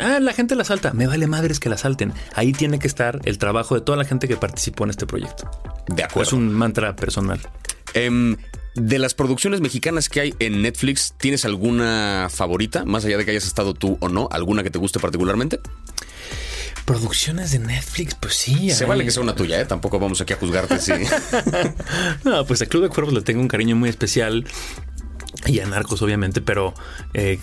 ah, 0.00 0.18
la 0.18 0.32
gente 0.32 0.56
la 0.56 0.64
salta. 0.64 0.92
Me 0.92 1.06
vale 1.06 1.28
madres 1.28 1.60
que 1.60 1.68
la 1.68 1.78
salten. 1.78 2.12
Ahí 2.34 2.52
tiene 2.52 2.80
que 2.80 2.88
estar 2.88 3.20
el 3.26 3.38
trabajo 3.38 3.76
de 3.76 3.82
toda 3.82 3.96
la 3.96 4.04
gente 4.04 4.26
que 4.26 4.36
participó 4.36 4.82
en 4.82 4.90
este 4.90 5.06
proyecto. 5.06 5.48
De 5.86 6.02
acuerdo. 6.02 6.30
Es 6.30 6.32
un 6.32 6.52
mantra 6.52 6.96
personal. 6.96 7.38
Em, 7.94 8.36
de 8.76 8.98
las 8.98 9.14
producciones 9.14 9.60
mexicanas 9.60 10.08
que 10.08 10.20
hay 10.20 10.34
en 10.38 10.62
Netflix, 10.62 11.14
¿tienes 11.18 11.44
alguna 11.44 12.28
favorita? 12.30 12.84
Más 12.84 13.04
allá 13.04 13.18
de 13.18 13.24
que 13.24 13.32
hayas 13.32 13.46
estado 13.46 13.74
tú 13.74 13.98
o 14.00 14.08
no, 14.08 14.28
¿alguna 14.30 14.62
que 14.62 14.70
te 14.70 14.78
guste 14.78 15.00
particularmente? 15.00 15.60
Producciones 16.84 17.50
de 17.50 17.58
Netflix, 17.58 18.14
pues 18.14 18.34
sí. 18.34 18.70
Se 18.70 18.84
vale 18.84 19.04
que 19.04 19.10
sea 19.10 19.22
una 19.22 19.34
tuya, 19.34 19.60
¿eh? 19.60 19.64
Tampoco 19.64 19.98
vamos 19.98 20.20
aquí 20.20 20.34
a 20.34 20.36
juzgarte, 20.36 20.78
sí. 20.78 20.92
no, 22.24 22.46
pues 22.46 22.62
a 22.62 22.66
Club 22.66 22.84
de 22.84 22.88
Cuervos 22.90 23.12
le 23.12 23.22
tengo 23.22 23.40
un 23.40 23.48
cariño 23.48 23.74
muy 23.74 23.88
especial 23.88 24.46
y 25.46 25.60
a 25.60 25.66
Narcos, 25.66 26.02
obviamente, 26.02 26.40
pero 26.40 26.74
eh, 27.14 27.38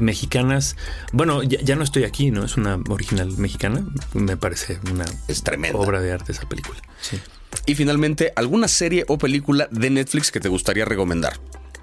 mexicanas. 0.00 0.76
Bueno, 1.12 1.42
ya, 1.42 1.76
no 1.76 1.84
estoy 1.84 2.04
aquí, 2.04 2.30
¿no? 2.30 2.44
Es 2.44 2.56
una 2.56 2.78
original 2.88 3.36
mexicana. 3.36 3.84
Me 4.14 4.36
parece 4.36 4.78
una 4.90 5.04
es 5.28 5.42
tremenda. 5.42 5.78
obra 5.78 6.00
de 6.00 6.12
arte 6.12 6.32
esa 6.32 6.48
película. 6.48 6.78
Sí. 7.00 7.18
Y 7.66 7.74
finalmente, 7.74 8.32
¿alguna 8.36 8.68
serie 8.68 9.04
o 9.08 9.18
película 9.18 9.68
de 9.70 9.90
Netflix 9.90 10.30
que 10.30 10.40
te 10.40 10.48
gustaría 10.48 10.84
recomendar? 10.84 11.40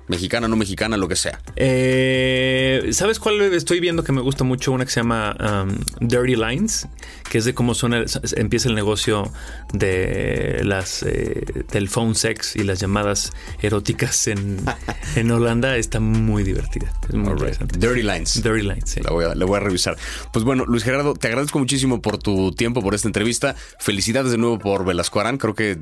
Mexicana, 0.07 0.47
no 0.47 0.55
mexicana, 0.57 0.97
lo 0.97 1.07
que 1.07 1.15
sea. 1.15 1.39
Eh, 1.55 2.89
¿Sabes 2.91 3.19
cuál 3.19 3.41
estoy 3.53 3.79
viendo 3.79 4.03
que 4.03 4.11
me 4.11 4.21
gusta 4.21 4.43
mucho? 4.43 4.71
Una 4.73 4.85
que 4.85 4.91
se 4.91 4.99
llama 4.99 5.35
um, 5.39 5.77
Dirty 6.01 6.35
Lines, 6.35 6.87
que 7.33 7.39
es 7.39 7.45
de 7.45 7.55
cómo 7.55 7.73
suena, 7.73 8.05
empieza 8.35 8.69
el 8.69 8.75
negocio 8.75 9.31
de 9.73 10.61
las 10.63 11.01
eh, 11.01 11.65
del 11.71 11.89
phone 11.89 12.13
sex 12.13 12.55
y 12.55 12.61
las 12.61 12.79
llamadas 12.79 13.33
eróticas 13.59 14.27
en, 14.27 14.57
en 15.15 15.31
Holanda. 15.31 15.75
Está 15.77 15.99
muy 15.99 16.43
divertida. 16.43 16.93
Es 17.09 17.15
muy 17.15 17.33
Dirty 17.33 18.03
Lines. 18.03 18.43
Dirty 18.43 18.61
Lines, 18.61 18.83
sí. 18.85 19.01
La 19.01 19.09
voy, 19.09 19.25
a, 19.25 19.33
voy 19.33 19.57
a 19.57 19.61
revisar. 19.61 19.97
Pues 20.31 20.45
bueno, 20.45 20.65
Luis 20.67 20.83
Gerardo, 20.83 21.15
te 21.15 21.25
agradezco 21.25 21.57
muchísimo 21.57 22.03
por 22.03 22.19
tu 22.19 22.51
tiempo, 22.51 22.83
por 22.83 22.93
esta 22.93 23.07
entrevista. 23.07 23.55
Felicidades 23.79 24.31
de 24.31 24.37
nuevo 24.37 24.59
por 24.59 24.85
Velasco 24.85 25.19
Arán. 25.19 25.39
Creo 25.39 25.55
que 25.55 25.79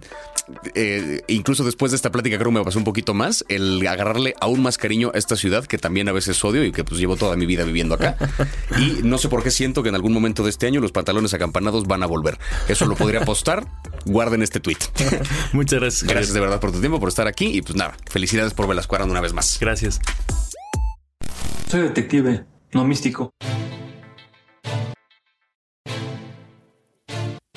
eh, 0.73 1.21
incluso 1.27 1.65
después 1.65 1.91
de 1.91 1.97
esta 1.97 2.13
plática 2.13 2.37
creo 2.37 2.51
que 2.51 2.59
me 2.59 2.63
pasó 2.63 2.79
un 2.79 2.85
poquito 2.85 3.13
más 3.13 3.43
el 3.49 3.85
agarrar 3.85 4.11
darle 4.11 4.35
aún 4.41 4.61
más 4.61 4.77
cariño 4.77 5.11
a 5.13 5.17
esta 5.17 5.35
ciudad 5.35 5.65
que 5.65 5.77
también 5.77 6.09
a 6.09 6.11
veces 6.11 6.43
odio 6.43 6.63
y 6.63 6.71
que 6.71 6.83
pues 6.83 6.99
llevo 6.99 7.15
toda 7.15 7.35
mi 7.35 7.45
vida 7.45 7.63
viviendo 7.63 7.95
acá. 7.95 8.17
Y 8.77 9.03
no 9.03 9.17
sé 9.17 9.27
por 9.27 9.43
qué 9.43 9.51
siento 9.51 9.83
que 9.83 9.89
en 9.89 9.95
algún 9.95 10.13
momento 10.13 10.43
de 10.43 10.49
este 10.49 10.65
año 10.65 10.79
los 10.79 10.91
pantalones 10.91 11.33
acampanados 11.41 11.87
van 11.87 12.03
a 12.03 12.05
volver. 12.05 12.37
Eso 12.67 12.85
lo 12.85 12.95
podría 12.95 13.21
apostar. 13.21 13.65
Guarden 14.05 14.41
este 14.43 14.59
tweet. 14.59 14.77
Muchas 15.53 15.79
gracias. 15.79 16.03
Gracias 16.03 16.33
de 16.33 16.39
verdad 16.39 16.59
por 16.59 16.71
tu 16.71 16.79
tiempo, 16.79 16.99
por 16.99 17.09
estar 17.09 17.27
aquí 17.27 17.47
y 17.47 17.61
pues 17.61 17.75
nada, 17.75 17.95
felicidades 18.09 18.53
por 18.53 18.67
Velasco 18.67 18.91
una 19.01 19.21
vez 19.21 19.33
más. 19.33 19.57
Gracias. 19.59 19.99
Soy 21.69 21.81
detective, 21.81 22.45
no 22.73 22.83
místico. 22.83 23.31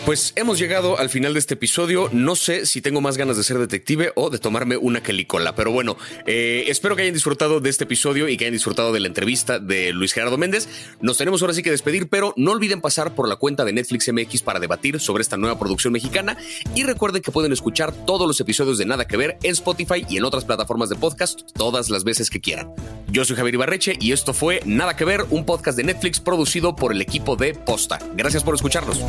Pues 0.04 0.34
hemos 0.36 0.58
llegado 0.58 0.98
al 0.98 1.08
final 1.08 1.32
de 1.32 1.38
este 1.38 1.54
episodio. 1.54 2.10
No 2.12 2.36
sé 2.36 2.66
si 2.66 2.82
tengo 2.82 3.00
más 3.00 3.16
ganas 3.16 3.38
de 3.38 3.42
ser 3.42 3.58
detective 3.58 4.12
o 4.16 4.28
de 4.28 4.38
tomarme 4.38 4.76
una 4.76 5.02
calicola, 5.02 5.54
pero 5.54 5.72
bueno, 5.72 5.96
eh, 6.26 6.64
espero 6.68 6.94
que 6.94 7.02
hayan 7.02 7.14
disfrutado 7.14 7.58
de 7.60 7.70
este 7.70 7.84
episodio 7.84 8.28
y 8.28 8.36
que 8.36 8.44
hayan 8.44 8.52
disfrutado 8.52 8.92
de 8.92 9.00
la 9.00 9.08
entrevista 9.08 9.58
de 9.58 9.94
Luis 9.94 10.12
Gerardo 10.12 10.36
Méndez. 10.36 10.68
Nos 11.00 11.16
tenemos 11.16 11.40
ahora 11.40 11.54
sí 11.54 11.62
que 11.62 11.70
despedir, 11.70 12.10
pero 12.10 12.34
no 12.36 12.50
olviden 12.50 12.82
pasar 12.82 13.14
por 13.14 13.26
la 13.28 13.36
cuenta 13.36 13.64
de 13.64 13.72
Netflix 13.72 14.12
MX 14.12 14.42
para 14.42 14.60
debatir 14.60 15.00
sobre 15.00 15.22
esta 15.22 15.38
nueva 15.38 15.58
producción 15.58 15.94
mexicana 15.94 16.36
y 16.74 16.82
recuerden 16.82 17.22
que 17.22 17.32
pueden 17.32 17.52
escuchar 17.54 17.94
todos 18.04 18.26
los 18.26 18.38
episodios 18.38 18.76
de 18.76 18.84
Nada 18.84 19.06
que 19.06 19.16
Ver 19.16 19.38
en 19.42 19.52
Spotify 19.52 20.04
y 20.06 20.18
en 20.18 20.24
otras 20.24 20.44
plataformas 20.44 20.90
de 20.90 20.96
podcast 20.96 21.40
todas 21.54 21.88
las 21.88 22.04
veces 22.04 22.28
que 22.28 22.42
quieran. 22.42 22.68
Yo 23.08 23.24
soy 23.24 23.36
Javier 23.36 23.54
Ibarreche 23.54 23.96
y 23.98 24.12
esto 24.12 24.34
fue 24.34 24.60
Nada 24.66 24.96
que 24.96 25.06
Ver, 25.06 25.24
un 25.30 25.46
podcast 25.46 25.78
de 25.78 25.84
Netflix 25.84 26.20
producido 26.20 26.76
por 26.76 26.92
el 26.92 27.00
equipo 27.00 27.36
de 27.36 27.54
Posta. 27.54 27.98
Gracias 28.14 28.44
por 28.44 28.54
escucharnos. 28.54 29.00